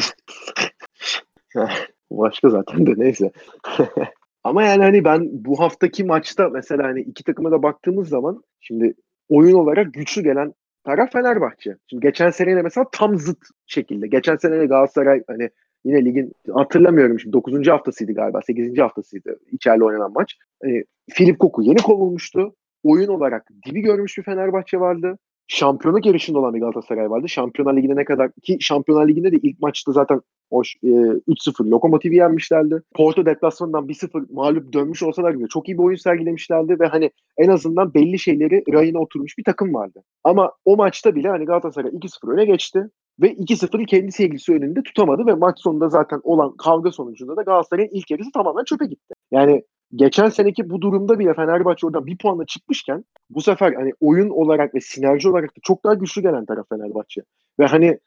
[2.12, 3.32] Başka zaten de neyse.
[4.44, 8.94] Ama yani hani ben bu haftaki maçta mesela hani iki takıma da baktığımız zaman şimdi
[9.30, 10.54] oyun olarak güçlü gelen
[10.84, 11.76] taraf Fenerbahçe.
[11.88, 14.08] Şimdi geçen seneyle mesela tam zıt şekilde.
[14.08, 15.50] Geçen sene Galatasaray hani
[15.86, 17.68] yine ligin hatırlamıyorum şimdi 9.
[17.68, 18.78] haftasıydı galiba 8.
[18.80, 20.38] haftasıydı içeride oynanan maç.
[20.64, 22.56] Hani Filip Koku yeni kovulmuştu.
[22.84, 25.18] Oyun olarak dibi görmüş bir Fenerbahçe vardı.
[25.48, 27.30] Şampiyonluk yarışında olan bir Galatasaray vardı.
[27.30, 30.22] Şampiyonlar Ligi'ne ne kadar ki Şampiyonlar Ligi'nde de ilk maçta zaten
[30.52, 32.82] Hoş e, 3-0 Lokomotiv'i yenmişlerdi.
[32.96, 37.50] Porto deplasmanından 1-0 mağlup dönmüş olsalar bile çok iyi bir oyun sergilemişlerdi ve hani en
[37.50, 40.04] azından belli şeyleri rayına oturmuş bir takım vardı.
[40.24, 42.90] Ama o maçta bile hani Galatasaray 2-0 öne geçti
[43.22, 47.90] ve 2-0'ı kendi sevgilisi önünde tutamadı ve maç sonunda zaten olan kavga sonucunda da Galatasaray'ın
[47.94, 49.14] ilk yarısı tamamen çöpe gitti.
[49.32, 49.64] Yani
[49.96, 54.76] geçen seneki bu durumda bile Fenerbahçe oradan bir puanla çıkmışken bu sefer hani oyun olarak
[54.76, 57.22] ve sinerji olarak da çok daha güçlü gelen taraf Fenerbahçe.
[57.60, 58.00] Ve hani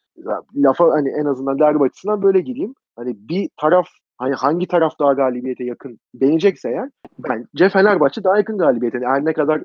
[0.56, 2.74] lafa hani en azından derbi açısından böyle gireyim.
[2.96, 3.86] Hani bir taraf
[4.18, 8.98] hani hangi taraf daha galibiyete yakın deneyecekse eğer bence Fenerbahçe daha yakın galibiyete.
[8.98, 9.62] Yani her ne kadar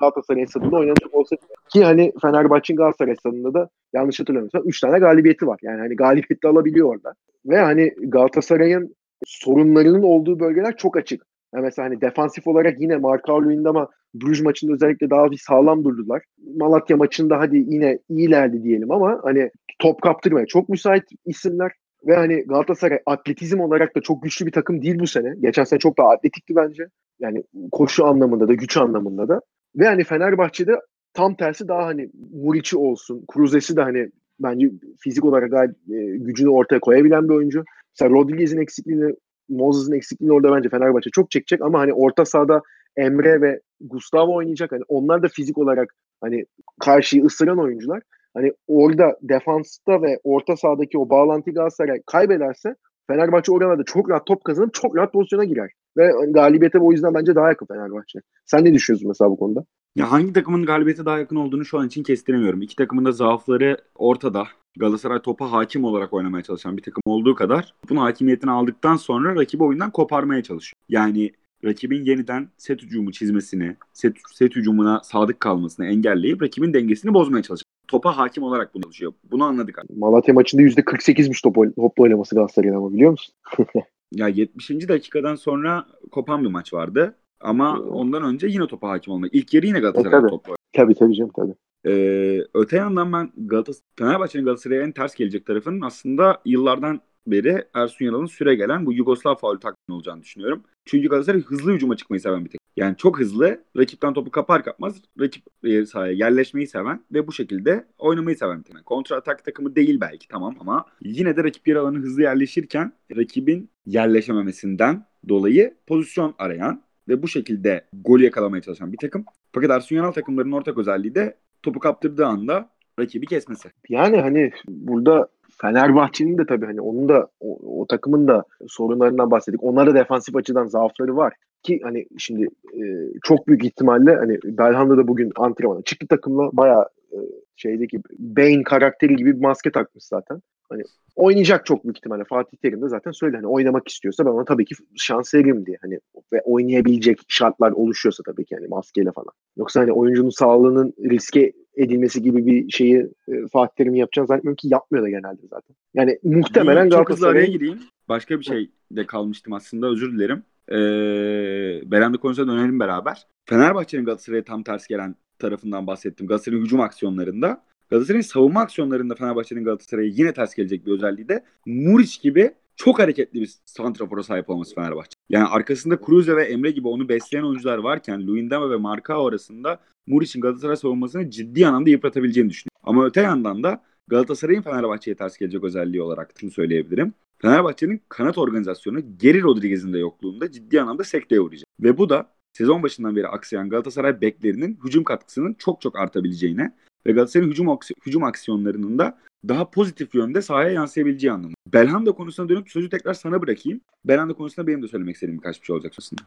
[0.00, 1.36] Galatasaray stadında oynanacak olsa
[1.68, 5.58] ki hani Fenerbahçe'nin Galatasaray stadında da yanlış hatırlamıyorsam 3 tane galibiyeti var.
[5.62, 7.14] Yani hani galibiyet de alabiliyor orada.
[7.46, 8.94] Ve hani Galatasaray'ın
[9.26, 11.29] sorunlarının olduğu bölgeler çok açık.
[11.54, 13.32] Yani mesela hani defansif olarak yine Marka
[13.66, 16.22] ama Bruges maçında özellikle daha bir sağlam durdular.
[16.56, 21.72] Malatya maçında hadi yine iyilerdi diyelim ama hani top kaptırmaya çok müsait isimler.
[22.06, 25.34] Ve hani Galatasaray atletizm olarak da çok güçlü bir takım değil bu sene.
[25.40, 26.86] Geçen sene çok daha atletikti bence.
[27.20, 27.42] Yani
[27.72, 29.40] koşu anlamında da güç anlamında da.
[29.76, 30.72] Ve hani Fenerbahçe'de
[31.14, 34.70] tam tersi daha hani Muriç'i olsun, Kruzes'i de hani bence
[35.00, 37.64] fizik olarak gayet e, gücünü ortaya koyabilen bir oyuncu.
[37.94, 39.14] Mesela Rodriguez'in eksikliğini,
[39.50, 42.62] Moses'ın eksikliğini orada bence Fenerbahçe çok çekecek ama hani orta sahada
[42.96, 44.72] Emre ve Gustavo oynayacak.
[44.72, 46.44] Hani onlar da fizik olarak hani
[46.80, 48.02] karşıyı ısıran oyuncular.
[48.34, 52.74] Hani orada defansta ve orta sahadaki o bağlantı Galatasaray kaybederse
[53.10, 55.70] Fenerbahçe oralarda çok rahat top kazanıp çok rahat pozisyona girer.
[55.96, 58.18] Ve galibiyete o yüzden bence daha yakın Fenerbahçe.
[58.46, 59.64] Sen ne düşünüyorsun mesela bu konuda?
[59.96, 62.62] Ya hangi takımın galibiyete daha yakın olduğunu şu an için kestiremiyorum.
[62.62, 64.48] İki takımın da zaafları ortada.
[64.76, 69.64] Galatasaray topa hakim olarak oynamaya çalışan bir takım olduğu kadar bunun hakimiyetini aldıktan sonra rakibi
[69.64, 70.74] oyundan koparmaya çalışıyor.
[70.88, 71.32] Yani
[71.64, 77.70] rakibin yeniden set hücumu çizmesini, set, set hücumuna sadık kalmasını engelleyip rakibin dengesini bozmaya çalışıyor.
[77.88, 79.12] Topa hakim olarak bunu çalışıyor.
[79.30, 79.78] Bunu anladık.
[79.78, 79.86] Abi.
[79.96, 83.34] Malatya maçında %48'miş top, topla oynaması Galatasaray'ın ama biliyor musun?
[84.12, 84.70] ya 70.
[84.70, 87.14] dakikadan sonra kopan bir maç vardı.
[87.40, 89.34] Ama ondan önce yine topa hakim olmak.
[89.34, 90.30] İlk yarı yine Galatasaray e, tabii.
[90.30, 91.54] topla Tabii tabii canım tabii.
[91.86, 98.04] Ee, öte yandan ben Galatasaray, Fenerbahçe'nin Galatasaray'a en ters gelecek tarafının aslında yıllardan beri Ersun
[98.04, 100.62] Yanal'ın süre gelen bu Yugoslav faul taktiğinin olacağını düşünüyorum.
[100.84, 102.60] Çünkü Galatasaray hızlı hücuma çıkmayı seven bir tek.
[102.76, 107.86] Yani çok hızlı, rakipten topu kapar kapmaz rakip e, sahaya yerleşmeyi seven ve bu şekilde
[107.98, 108.82] oynamayı seven bir takım.
[108.82, 113.70] Kontra atak takımı değil belki tamam ama yine de rakip yer alanı hızlı yerleşirken rakibin
[113.86, 119.24] yerleşememesinden dolayı pozisyon arayan ve bu şekilde golü yakalamaya çalışan bir takım.
[119.52, 123.68] Fakat Ersun Yanal takımlarının ortak özelliği de topu kaptırdığı anda rakibi kesmesi.
[123.88, 125.28] Yani hani burada
[125.60, 129.64] Fenerbahçe'nin de tabii hani onun da o, o takımın da sorunlarından bahsettik.
[129.64, 131.34] Onlara defansif açıdan zaafları var.
[131.62, 132.82] Ki hani şimdi e,
[133.22, 137.18] çok büyük ihtimalle hani Belhanda da bugün antrenmana çıktı takımla bayağı e,
[137.56, 140.42] şeydeki Bane karakteri gibi bir maske takmış zaten.
[140.70, 140.82] Hani
[141.16, 142.24] oynayacak çok büyük ihtimalle.
[142.24, 145.78] Fatih Terim de zaten söyle hani oynamak istiyorsa ben ona tabii ki şans veririm diye.
[145.82, 145.98] Hani
[146.32, 149.32] ve oynayabilecek şartlar oluşuyorsa tabii ki hani maskeyle falan.
[149.56, 154.68] Yoksa hani oyuncunun sağlığının riske edilmesi gibi bir şeyi e, Fatih Terim yapacağını zannetmiyorum ki
[154.70, 155.76] yapmıyor da genelde zaten.
[155.94, 157.78] Yani muhtemelen Çok hızlı araya gireyim.
[158.08, 160.42] Başka bir şey de kalmıştım aslında özür dilerim.
[160.68, 163.26] Ee, Beren'de konusuna dönelim beraber.
[163.44, 166.26] Fenerbahçe'nin Galatasaray'a tam ters gelen tarafından bahsettim.
[166.26, 172.22] Galatasaray'ın hücum aksiyonlarında Galatasaray'ın savunma aksiyonlarında Fenerbahçe'nin Galatasaray'a yine ters gelecek bir özelliği de Muriç
[172.22, 175.14] gibi çok hareketli bir santrafora sahip olması Fenerbahçe.
[175.28, 180.40] Yani arkasında Cruze ve Emre gibi onu besleyen oyuncular varken Luyendama ve Marcao arasında Muriç'in
[180.40, 182.80] Galatasaray savunmasını ciddi anlamda yıpratabileceğini düşünüyorum.
[182.82, 187.14] Ama öte yandan da Galatasaray'ın Fenerbahçe'ye ters gelecek özelliği olarak şunu söyleyebilirim.
[187.38, 191.66] Fenerbahçe'nin kanat organizasyonu Geri Rodriguez'in de yokluğunda ciddi anlamda sekteye uğrayacak.
[191.80, 196.72] Ve bu da sezon başından beri aksayan Galatasaray beklerinin hücum katkısının çok çok artabileceğine
[197.06, 201.54] ve Galatasaray'ın hücum, hücum aksiyonlarının da daha pozitif yönde sahaya yansıyabileceği anlamı.
[201.66, 203.80] Belhanda konusuna dönüp sözü tekrar sana bırakayım.
[204.04, 206.22] Belhanda konusunda benim de söylemek istediğim birkaç bir şey olacak aslında.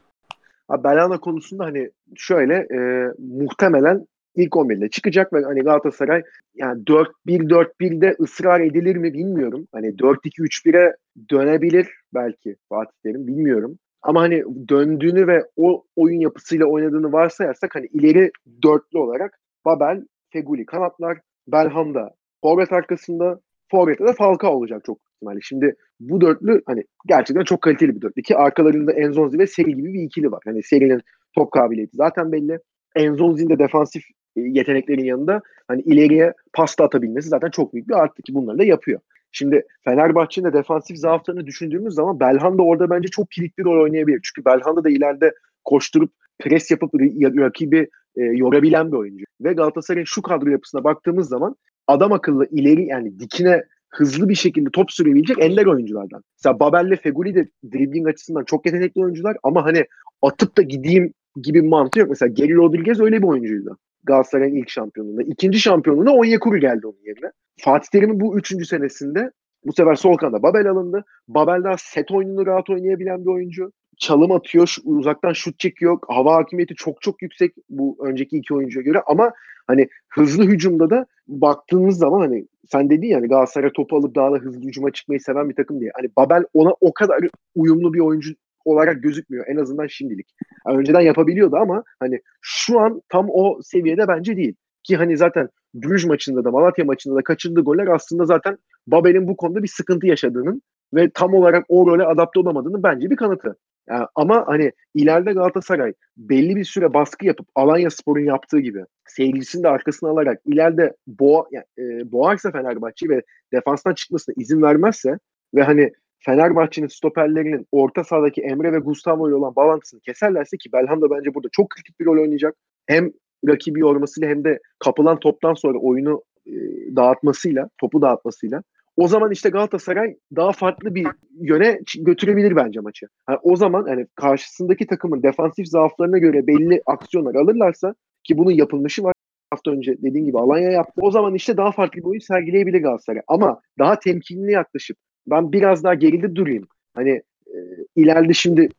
[0.69, 6.23] Abi Belhanda konusunda hani şöyle e, muhtemelen ilk 11'de çıkacak ve hani Galatasaray
[6.55, 9.67] yani 4-1-4-1'de ısrar edilir mi bilmiyorum.
[9.71, 10.95] Hani 4-2-3-1'e
[11.31, 13.79] dönebilir belki Fatih Terim bilmiyorum.
[14.01, 18.31] Ama hani döndüğünü ve o oyun yapısıyla oynadığını varsayarsak hani ileri
[18.63, 20.01] dörtlü olarak Babel,
[20.33, 21.17] Feguli kanatlar,
[21.47, 22.11] Belhanda
[22.41, 23.39] forvet arkasında,
[23.71, 25.39] forvette de Falcao olacak çok ihtimalle.
[25.41, 29.93] Şimdi bu dörtlü hani gerçekten çok kaliteli bir dörtlü ki arkalarında Enzonzi ve Seri gibi
[29.93, 30.41] bir ikili var.
[30.45, 31.01] Hani Seri'nin
[31.35, 32.59] top kabiliyeti zaten belli.
[32.95, 34.03] Enzonzi'nin de defansif
[34.35, 38.63] e, yeteneklerin yanında hani ileriye pasta atabilmesi zaten çok büyük bir artı ki bunları da
[38.63, 38.99] yapıyor.
[39.31, 44.19] Şimdi Fenerbahçe'nin de defansif zaaflarını düşündüğümüz zaman Belhanda orada bence çok kilit bir rol oynayabilir.
[44.23, 46.11] Çünkü Belhanda da ileride koşturup
[46.43, 46.93] pres yapıp
[47.39, 49.25] rakibi e, yorabilen bir oyuncu.
[49.41, 51.55] Ve Galatasaray'ın şu kadro yapısına baktığımız zaman
[51.87, 56.23] adam akıllı ileri yani dikine hızlı bir şekilde top sürebilecek ender oyunculardan.
[56.39, 59.85] Mesela Babel ile Feguli de dribbling açısından çok yetenekli oyuncular ama hani
[60.21, 62.09] atıp da gideyim gibi mantığı yok.
[62.09, 63.77] Mesela Geri Rodriguez öyle bir oyuncuydu.
[64.03, 65.23] Galatasaray'ın ilk şampiyonluğunda.
[65.23, 67.31] İkinci şampiyonluğunda Onyekuru geldi onun yerine.
[67.59, 69.31] Fatih Terim'in bu üçüncü senesinde
[69.65, 71.05] bu sefer sol kanada Babel alındı.
[71.27, 73.71] Babel daha set oyununu rahat oynayabilen bir oyuncu.
[73.97, 75.97] Çalım atıyor, uzaktan şut çekiyor.
[76.07, 79.31] Hava hakimiyeti çok çok yüksek bu önceki iki oyuncuya göre ama
[79.67, 84.37] hani hızlı hücumda da baktığımız zaman hani sen dedin yani Galatasaray topu alıp daha da
[84.37, 85.91] hızlı hücuma çıkmayı seven bir takım diye.
[85.95, 87.19] Hani Babel ona o kadar
[87.55, 88.33] uyumlu bir oyuncu
[88.65, 90.35] olarak gözükmüyor en azından şimdilik.
[90.67, 94.55] Yani önceden yapabiliyordu ama hani şu an tam o seviyede bence değil.
[94.83, 98.57] Ki hani zaten Brüj maçında da Malatya maçında da kaçırdığı goller aslında zaten
[98.87, 100.61] Babel'in bu konuda bir sıkıntı yaşadığının
[100.93, 103.55] ve tam olarak o role adapte olamadığının bence bir kanıtı.
[103.89, 109.63] Yani ama hani ileride Galatasaray belli bir süre baskı yapıp Alanya Spor'un yaptığı gibi seyircisini
[109.63, 113.21] de arkasına alarak ileride boğa, yani, e, boğarsa Fenerbahçe ve
[113.53, 115.17] defanstan çıkmasına izin vermezse
[115.55, 121.11] ve hani Fenerbahçe'nin stoperlerinin orta sahadaki Emre ve Gustavo ile olan bağlantısını keserlerse ki Belhanda
[121.11, 122.55] bence burada çok kritik bir rol oynayacak.
[122.87, 123.11] Hem
[123.47, 126.53] rakibi yormasıyla hem de kapılan toptan sonra oyunu e,
[126.95, 128.63] dağıtmasıyla, topu dağıtmasıyla
[128.97, 131.07] o zaman işte Galatasaray daha farklı bir
[131.39, 133.07] yöne götürebilir bence maçı.
[133.29, 139.03] Yani o zaman yani karşısındaki takımın defansif zaaflarına göre belli aksiyonlar alırlarsa ki bunun yapılmışı
[139.03, 139.13] var
[139.51, 140.93] hafta önce dediğim gibi Alanya yaptı.
[141.01, 143.21] O zaman işte daha farklı bir oyun sergileyebilir Galatasaray.
[143.27, 146.67] Ama daha temkinli yaklaşıp ben biraz daha geride durayım.
[146.95, 147.57] Hani e,
[147.95, 148.69] ileride şimdi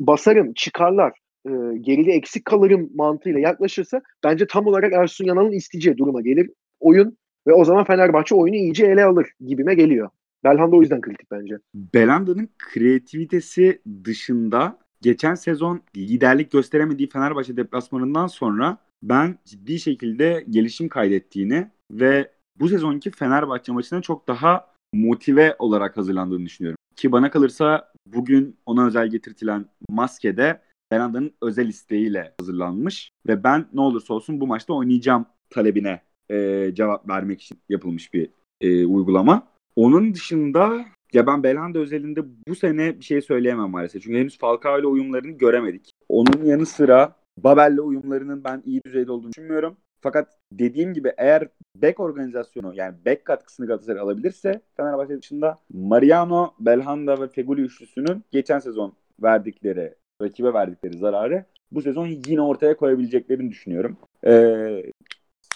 [0.00, 1.12] basarım, çıkarlar,
[1.46, 7.16] e, geride eksik kalırım mantığıyla yaklaşırsa bence tam olarak Ersun Yanal'ın isteyeceği duruma gelir oyun
[7.46, 10.08] ve o zaman Fenerbahçe oyunu iyice ele alır gibime geliyor.
[10.44, 11.54] Belhanda o yüzden kritik bence.
[11.74, 21.70] Belanda'nın kreativitesi dışında geçen sezon liderlik gösteremediği Fenerbahçe deplasmanından sonra ben ciddi şekilde gelişim kaydettiğini
[21.90, 22.30] ve
[22.60, 26.78] bu sezonki Fenerbahçe maçına çok daha motive olarak hazırlandığını düşünüyorum.
[26.96, 30.60] Ki bana kalırsa bugün ona özel getirtilen maskede
[30.94, 37.08] Belanda'nın özel isteğiyle hazırlanmış ve ben ne olursa olsun bu maçta oynayacağım talebine e, cevap
[37.08, 38.30] vermek için yapılmış bir
[38.60, 39.48] e, uygulama.
[39.76, 44.02] Onun dışında ya ben Belhanda özelinde bu sene bir şey söyleyemem maalesef.
[44.02, 45.90] Çünkü henüz Falcao ile uyumlarını göremedik.
[46.08, 49.76] Onun yanı sıra Babel'le uyumlarının ben iyi düzeyde olduğunu düşünmüyorum.
[50.00, 51.48] Fakat dediğim gibi eğer
[51.82, 58.58] back organizasyonu yani back katkısını Galatasaray alabilirse Fenerbahçe dışında Mariano, Belhanda ve Feguli üçlüsünün geçen
[58.58, 58.92] sezon
[59.22, 63.96] verdikleri, rakibe verdikleri zararı bu sezon yine ortaya koyabileceklerini düşünüyorum.
[64.26, 64.82] Ee,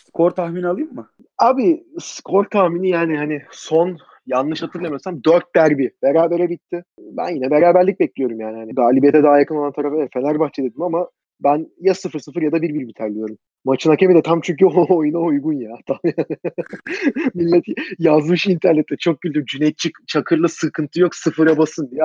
[0.06, 1.10] skor tahmini alayım mı?
[1.38, 6.84] Abi skor tahmini yani hani son yanlış hatırlamıyorsam 4 derbi berabere bitti.
[6.98, 8.56] Ben yine beraberlik bekliyorum yani.
[8.56, 11.08] Hani galibiyete daha yakın olan tarafı Fenerbahçe dedim ama
[11.40, 13.38] ben ya 0-0 ya da 1-1 biter diyorum.
[13.64, 15.70] Maçın hakemi de tam çünkü o oyuna uygun ya.
[15.86, 15.98] Tam
[17.34, 17.64] Millet
[17.98, 19.44] yazmış internette çok güldüm.
[19.44, 22.02] Cüneyt Çakır'la sıkıntı yok sıfıra basın diye.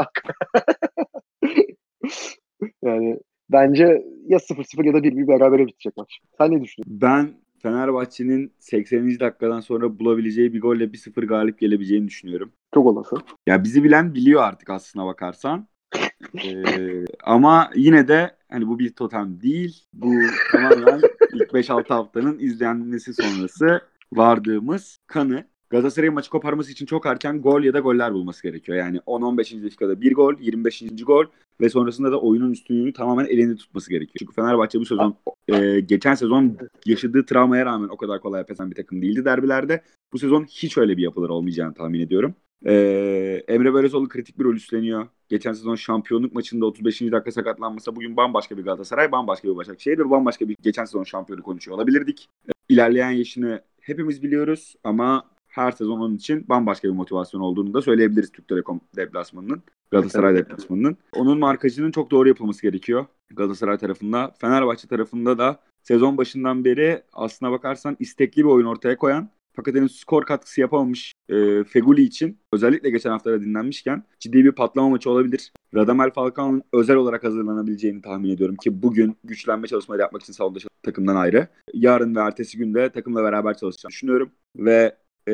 [2.83, 3.19] Yani
[3.49, 6.19] bence ya 0-0 ya da 1-1 berabere bitecek maç.
[6.37, 7.01] Sen ne düşünüyorsun?
[7.01, 9.19] Ben Fenerbahçe'nin 80.
[9.19, 12.51] dakikadan sonra bulabileceği bir golle 1-0 galip gelebileceğini düşünüyorum.
[12.73, 13.15] Çok olası.
[13.47, 15.67] Ya bizi bilen biliyor artık aslına bakarsan.
[16.45, 19.83] ee, ama yine de hani bu bir totem değil.
[19.93, 20.13] Bu
[20.51, 21.01] tamamen
[21.33, 23.81] ilk 5-6 haftanın izlenmesi sonrası
[24.13, 25.45] vardığımız kanı.
[25.73, 28.77] Galatasaray maçı koparması için çok erken gol ya da goller bulması gerekiyor.
[28.77, 29.63] Yani 10-15.
[29.63, 30.83] dakikada bir gol, 25.
[31.05, 31.25] gol
[31.61, 34.15] ve sonrasında da oyunun üstünlüğünü tamamen elinde tutması gerekiyor.
[34.19, 35.15] Çünkü Fenerbahçe bu sezon
[35.47, 39.81] e, geçen sezon yaşadığı travmaya rağmen o kadar kolay pes bir takım değildi derbilerde.
[40.13, 42.35] Bu sezon hiç öyle bir yapılar olmayacağını tahmin ediyorum.
[42.65, 45.07] Ee, Emre Belözoğlu kritik bir rol üstleniyor.
[45.29, 47.01] Geçen sezon şampiyonluk maçında 35.
[47.01, 51.43] dakika sakatlanmasa bugün bambaşka bir Galatasaray, bambaşka bir Başakşehir ve bambaşka bir geçen sezon şampiyonu
[51.43, 52.29] konuşuyor olabilirdik.
[52.47, 57.81] Ee, ilerleyen yaşını hepimiz biliyoruz ama her sezon onun için bambaşka bir motivasyon olduğunu da
[57.81, 59.63] söyleyebiliriz Türk Telekom deplasmanının.
[59.91, 60.97] Galatasaray deplasmanının.
[61.15, 64.31] Onun markajının çok doğru yapılması gerekiyor Galatasaray tarafında.
[64.41, 69.95] Fenerbahçe tarafında da sezon başından beri aslına bakarsan istekli bir oyun ortaya koyan fakat henüz
[69.99, 75.51] skor katkısı yapamamış e, Feguli için özellikle geçen haftada dinlenmişken ciddi bir patlama maçı olabilir.
[75.75, 81.15] Radamel Falcao'nun özel olarak hazırlanabileceğini tahmin ediyorum ki bugün güçlenme çalışmaları yapmak için salonda takımdan
[81.15, 81.47] ayrı.
[81.73, 84.95] Yarın ve ertesi günde takımla beraber çalışacağını düşünüyorum ve
[85.27, 85.33] e,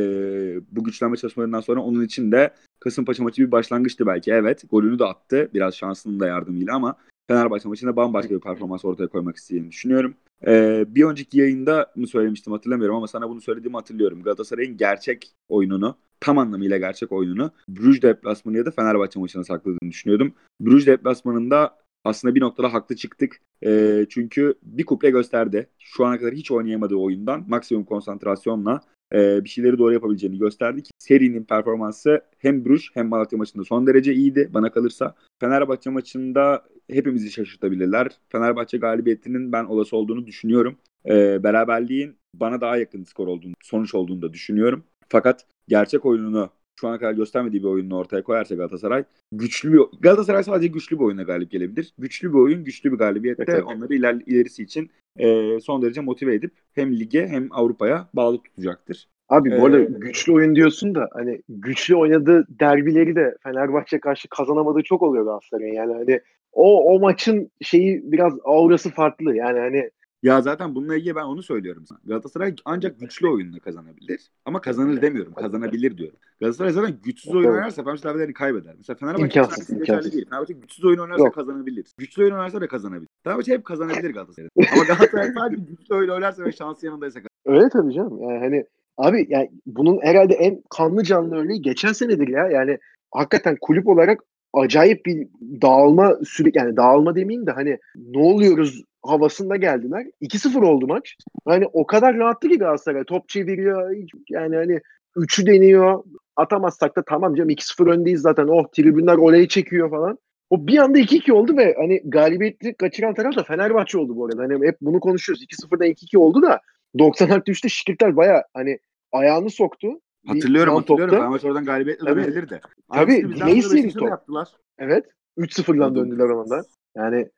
[0.72, 4.32] bu güçlenme çalışmalarından sonra onun için de Kasımpaşa maçı bir başlangıçtı belki.
[4.32, 6.96] Evet golünü de attı biraz şansının da yardımıyla ama
[7.28, 10.14] Fenerbahçe maçında bambaşka bir performans ortaya koymak istediğini düşünüyorum.
[10.48, 14.24] Ee, bir önceki yayında mı söylemiştim hatırlamıyorum ama sana bunu söylediğimi hatırlıyorum.
[14.24, 20.34] Galatasaray'ın gerçek oyununu, tam anlamıyla gerçek oyununu Bruges deplasmanı ya da Fenerbahçe maçına sakladığını düşünüyordum.
[20.62, 23.42] Bruges deplasmanında aslında bir noktada haklı çıktık.
[23.66, 25.70] E, çünkü bir kuple gösterdi.
[25.80, 28.82] Şu ana kadar hiç oynayamadığı oyundan maksimum konsantrasyonla
[29.14, 33.88] e, bir şeyleri doğru yapabileceğini gösterdi ki serinin performansı hem Bruges hem Malatya maçında son
[33.88, 35.16] derece iyiydi bana kalırsa.
[35.39, 38.12] Fenerbahçe maçında hepimizi şaşırtabilirler.
[38.30, 40.78] Fenerbahçe galibiyetinin ben olası olduğunu düşünüyorum.
[41.05, 44.84] E, beraberliğin bana daha yakın skor olduğunu, sonuç olduğunu da düşünüyorum.
[45.10, 46.49] Fakat gerçek oyununu
[46.80, 51.04] şu ana kadar göstermediği bir oyununu ortaya koyarsa Galatasaray güçlü bir Galatasaray sadece güçlü bir
[51.04, 51.94] oyuna galip gelebilir.
[51.98, 56.36] Güçlü bir oyun, güçlü bir galibiyette evet, onları iler, ilerisi için e, son derece motive
[56.36, 59.08] edip hem lige hem Avrupa'ya bağlı tutacaktır.
[59.30, 64.28] Abi bu arada ee, güçlü oyun diyorsun da hani güçlü oynadığı derbileri de Fenerbahçe karşı
[64.28, 65.74] kazanamadığı çok oluyor Galatasaray'ın.
[65.74, 66.20] Yani hani
[66.52, 69.36] o o maçın şeyi biraz aurası farklı.
[69.36, 69.90] Yani hani
[70.24, 72.00] ya zaten bununla ilgili ben onu söylüyorum sana.
[72.06, 74.32] Galatasaray ancak güçlü oyunla kazanabilir.
[74.46, 75.34] Ama kazanır demiyorum.
[75.34, 76.20] Kazanabilir diyorum.
[76.40, 78.74] Galatasaray zaten güçsüz oyun oynarsa Fenerbahçe kaybeder.
[78.78, 80.14] Mesela Fenerbahçe imkansız, imkansız.
[80.14, 80.26] değil.
[80.30, 81.36] Fenerbahçe güçsüz oyun oynarsa Yok.
[81.36, 81.86] kazanabilir.
[81.98, 83.08] Güçlü oyun oynarsa da kazanabilir.
[83.24, 84.50] Fenerbahçe hep kazanabilir Galatasaray.
[84.74, 87.58] Ama Galatasaray sadece güçlü oyun oynarsa ve şansı yanındaysa kazanır.
[87.60, 88.22] Öyle tabii canım.
[88.22, 88.66] Yani hani
[88.98, 92.48] abi yani bunun herhalde en kanlı canlı örneği geçen senedir ya.
[92.48, 92.78] Yani
[93.12, 94.20] hakikaten kulüp olarak
[94.54, 95.28] acayip bir
[95.62, 100.06] dağılma sürekli yani dağılma demeyeyim de hani ne oluyoruz havasında geldiler.
[100.22, 101.16] 2-0 oldu maç.
[101.45, 103.04] Hani o kadar rahattı ki Galatasaray.
[103.04, 103.95] Top çeviriyor.
[104.30, 104.80] Yani hani
[105.16, 106.04] 3'ü deniyor.
[106.36, 108.47] Atamazsak da tamam canım 2-0 öndeyiz zaten.
[108.47, 110.18] Oh tribünler olayı çekiyor falan.
[110.50, 114.41] O bir anda 2-2 oldu ve hani galibiyeti kaçıran taraf da Fenerbahçe oldu bu arada.
[114.41, 115.43] Hani hep bunu konuşuyoruz.
[115.43, 116.60] 2-0'dan 2-2 oldu da
[117.00, 118.80] 90 artı 3'te Şikirtler baya hani
[119.12, 119.88] ayağını soktu.
[120.28, 121.16] Hatırlıyorum hatırlıyorum.
[121.16, 122.22] Fenerbahçe oradan galibiyetle Tabii.
[122.24, 122.62] dönebilirdi.
[122.93, 123.36] Tabii.
[123.36, 124.10] Delay series top.
[124.10, 124.47] Yaptılar.
[124.78, 125.06] Evet.
[125.38, 126.64] 3-0'dan döndüler ondan.
[126.95, 127.30] Yani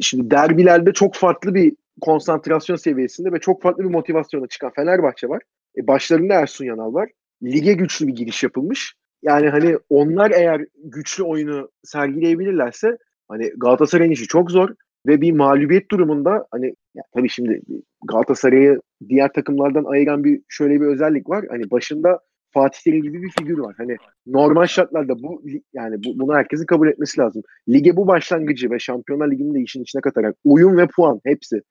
[0.00, 5.42] şimdi derbilerde çok farklı bir konsantrasyon seviyesinde ve çok farklı bir motivasyona çıkan Fenerbahçe var.
[5.76, 7.10] E, başlarında Ersun Yanal var.
[7.42, 8.94] Lige güçlü bir giriş yapılmış.
[9.22, 12.96] Yani hani onlar eğer güçlü oyunu sergileyebilirlerse
[13.28, 14.68] hani Galatasaray'ın işi çok zor
[15.06, 17.60] ve bir mağlubiyet durumunda hani ya tabii şimdi
[18.08, 21.44] Galatasaray'ı diğer takımlardan ayıran bir şöyle bir özellik var.
[21.50, 22.20] Hani başında
[22.50, 23.74] Fatih Terim gibi bir figür var.
[23.78, 23.96] Hani
[24.26, 25.42] normal şartlarda bu
[25.72, 27.42] yani bu, bunu herkesin kabul etmesi lazım.
[27.68, 31.62] Lige bu başlangıcı ve Şampiyonlar Ligi'nin de işin içine katarak oyun ve puan hepsi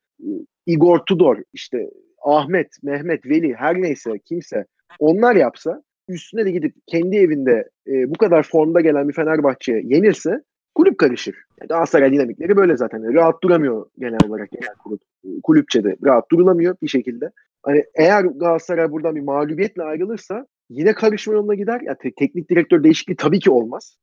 [0.65, 1.89] Igor Tudor işte
[2.21, 4.65] Ahmet, Mehmet, Veli her neyse kimse
[4.99, 10.41] onlar yapsa üstüne de gidip kendi evinde e, bu kadar formda gelen bir Fenerbahçe'ye yenirse
[10.75, 11.35] kulüp karışır.
[11.69, 13.13] Galatasaray dinamikleri böyle zaten.
[13.13, 15.01] Rahat duramıyor genel olarak genel kulüp.
[15.43, 17.31] Kulüpçe de rahat durulamıyor bir şekilde.
[17.63, 21.81] Hani eğer Galatasaray buradan bir mağlubiyetle ayrılırsa yine karışma yoluna gider.
[21.81, 23.97] Yani te- teknik direktör değişikliği tabii ki olmaz.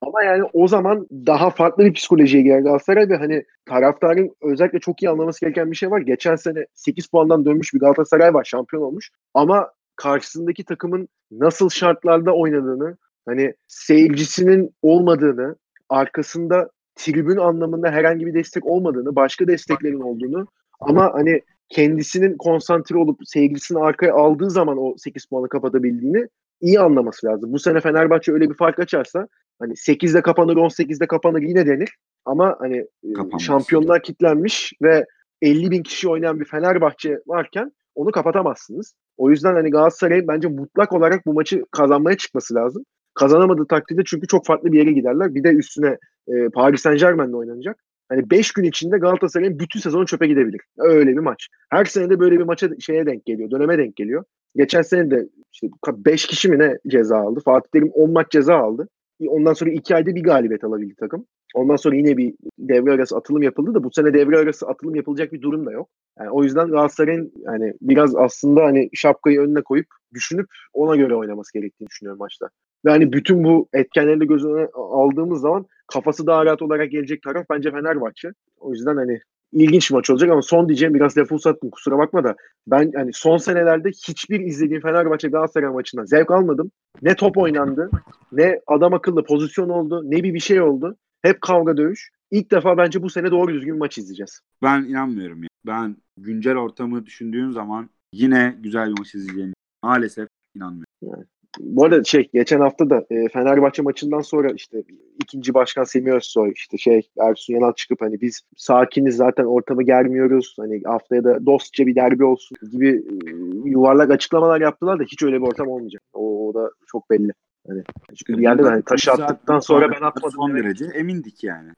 [0.00, 5.02] Ama yani o zaman daha farklı bir psikolojiye girer Galatasaray ve hani taraftarın özellikle çok
[5.02, 6.00] iyi anlaması gereken bir şey var.
[6.00, 9.10] Geçen sene 8 puandan dönmüş bir Galatasaray var şampiyon olmuş.
[9.34, 12.96] Ama karşısındaki takımın nasıl şartlarda oynadığını,
[13.26, 15.56] hani seyircisinin olmadığını,
[15.88, 20.46] arkasında tribün anlamında herhangi bir destek olmadığını, başka desteklerin olduğunu
[20.80, 21.40] ama hani
[21.70, 26.28] kendisinin konsantre olup sevgilisini arkaya aldığı zaman o 8 puanı kapatabildiğini
[26.60, 27.52] iyi anlaması lazım.
[27.52, 31.96] Bu sene Fenerbahçe öyle bir fark açarsa hani 8'de kapanır 18'de kapanır yine denir.
[32.24, 33.42] Ama hani e, Kapanmaz.
[33.42, 35.06] şampiyonlar kitlenmiş ve
[35.42, 38.94] 50 bin kişi oynayan bir Fenerbahçe varken onu kapatamazsınız.
[39.16, 42.84] O yüzden hani Galatasaray bence mutlak olarak bu maçı kazanmaya çıkması lazım.
[43.14, 45.34] Kazanamadığı takdirde çünkü çok farklı bir yere giderler.
[45.34, 45.98] Bir de üstüne
[46.28, 47.76] e, Paris Saint Germain'le oynanacak.
[48.10, 50.60] Hani 5 gün içinde Galatasaray'ın bütün sezonu çöpe gidebilir.
[50.78, 51.48] Öyle bir maç.
[51.70, 53.50] Her sene de böyle bir maça şeye denk geliyor.
[53.50, 54.24] Döneme denk geliyor.
[54.56, 57.40] Geçen sene de işte 5 kişi mi ne ceza aldı?
[57.44, 58.88] Fatih Terim 10 maç ceza aldı.
[59.28, 61.26] Ondan sonra 2 ayda bir galibiyet alabildi takım.
[61.54, 65.32] Ondan sonra yine bir devre arası atılım yapıldı da bu sene devre arası atılım yapılacak
[65.32, 65.88] bir durum da yok.
[66.18, 71.58] Yani o yüzden Galatasaray'ın yani biraz aslında hani şapkayı önüne koyup düşünüp ona göre oynaması
[71.58, 72.48] gerektiğini düşünüyorum maçta.
[72.84, 77.46] Ve hani bütün bu etkenleri göz önüne aldığımız zaman kafası daha rahat olarak gelecek taraf
[77.50, 78.28] bence Fenerbahçe.
[78.60, 79.20] O yüzden hani
[79.52, 83.10] ilginç bir maç olacak ama son diyeceğim biraz lafı uzattım kusura bakma da ben hani
[83.12, 86.70] son senelerde hiçbir izlediğim Fenerbahçe Galatasaray maçından zevk almadım.
[87.02, 87.90] Ne top oynandı,
[88.32, 90.96] ne adam akıllı pozisyon oldu, ne bir bir şey oldu.
[91.22, 92.10] Hep kavga dövüş.
[92.30, 94.40] İlk defa bence bu sene doğru düzgün maç izleyeceğiz.
[94.62, 95.48] Ben inanmıyorum ya.
[95.66, 99.52] Ben güncel ortamı düşündüğün zaman yine güzel bir maç izleyeceğim.
[99.82, 101.26] Maalesef inanmıyorum.
[101.58, 104.82] Bu arada şey geçen hafta da e, Fenerbahçe maçından sonra işte
[105.22, 110.56] ikinci başkan Semih Özsoy işte şey Ersun Yanal çıkıp hani biz sakiniz zaten ortamı germiyoruz.
[110.60, 113.30] Hani haftaya da dostça bir derbi olsun gibi e,
[113.64, 116.02] yuvarlak açıklamalar yaptılar da hiç öyle bir ortam olmayacak.
[116.12, 117.32] O, o da çok belli.
[117.68, 117.82] Hani
[118.16, 120.36] çünkü bir yerde de hani taşı attıktan sonra ben atmadım.
[120.36, 121.70] Son derece emindik yani.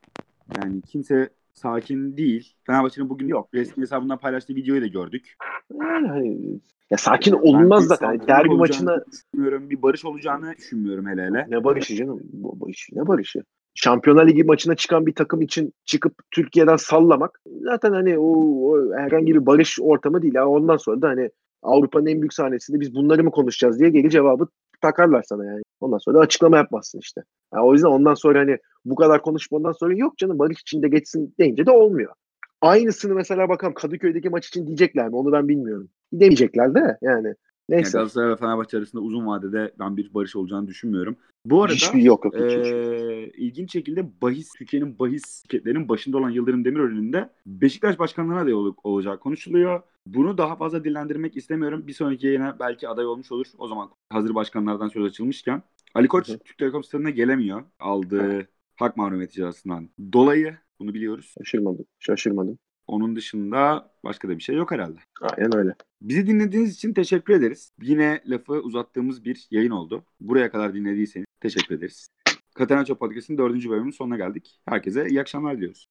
[0.56, 2.54] Yani kimse sakin değil.
[2.66, 3.48] Fenerbahçe'nin bugün Yok.
[3.54, 5.34] resmi hesabından paylaştığı videoyu da gördük.
[5.80, 8.06] Yani hani ya sakin bir zaten.
[8.06, 9.70] Saldırı derbi maçına düşünmüyorum.
[9.70, 11.46] Bir barış olacağını düşünmüyorum hele hele.
[11.48, 12.20] Ne barışı canım?
[12.32, 13.42] Bu barış, ne barışı?
[13.74, 18.24] Şampiyonlar Ligi maçına çıkan bir takım için çıkıp Türkiye'den sallamak zaten hani o,
[18.70, 20.34] o herhangi bir barış ortamı değil.
[20.34, 21.30] Yani ondan sonra da hani
[21.62, 24.48] Avrupa'nın en büyük sahnesinde biz bunları mı konuşacağız diye geri cevabı
[24.82, 25.62] takarlar sana yani.
[25.80, 27.22] Ondan sonra da açıklama yapmazsın işte.
[27.54, 31.34] Yani o yüzden ondan sonra hani bu kadar konuşmadan sonra yok canım barış içinde geçsin
[31.38, 32.12] deyince de olmuyor.
[32.60, 35.16] Aynısını mesela bakalım Kadıköy'deki maç için diyecekler mi?
[35.16, 35.88] Onu ben bilmiyorum.
[36.12, 37.26] Demeyecekler de yani.
[37.26, 37.34] Yani
[37.68, 37.98] Neyse.
[37.98, 41.16] Galatasaray ve Fenerbahçe arasında uzun vadede ben bir barış olacağını düşünmüyorum.
[41.46, 42.34] Bu arada Hiçbir yok yok.
[42.34, 42.42] hiç.
[42.42, 48.54] Ee, ilginç şekilde bahis Türkiye'nin bahis şirketlerinin başında olan Yıldırım Demirören'in de Beşiktaş başkanlığına aday
[48.54, 49.82] ol- olacağı konuşuluyor.
[50.06, 51.86] Bunu daha fazla dillendirmek istemiyorum.
[51.86, 53.46] Bir sonraki yayına belki aday olmuş olur.
[53.58, 55.62] O zaman hazır başkanlardan söz açılmışken.
[55.94, 56.38] Ali Koç Hı hı.
[56.38, 57.62] Türk Telekom stadına gelemiyor.
[57.80, 60.56] Aldığı hak mahrumiyeti cezasından dolayı.
[60.80, 61.34] Bunu biliyoruz.
[61.38, 61.84] Şaşırmadım.
[61.98, 62.58] Şaşırmadım.
[62.86, 64.98] Onun dışında başka da bir şey yok herhalde.
[65.20, 65.74] Aynen öyle.
[66.02, 67.72] Bizi dinlediğiniz için teşekkür ederiz.
[67.82, 70.04] Yine lafı uzattığımız bir yayın oldu.
[70.20, 72.08] Buraya kadar dinlediyseniz teşekkür ederiz.
[72.54, 74.60] Katenaço Podcast'ın dördüncü bölümünün sonuna geldik.
[74.68, 75.88] Herkese iyi akşamlar diliyoruz.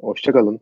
[0.00, 0.60] Hoşçakalın.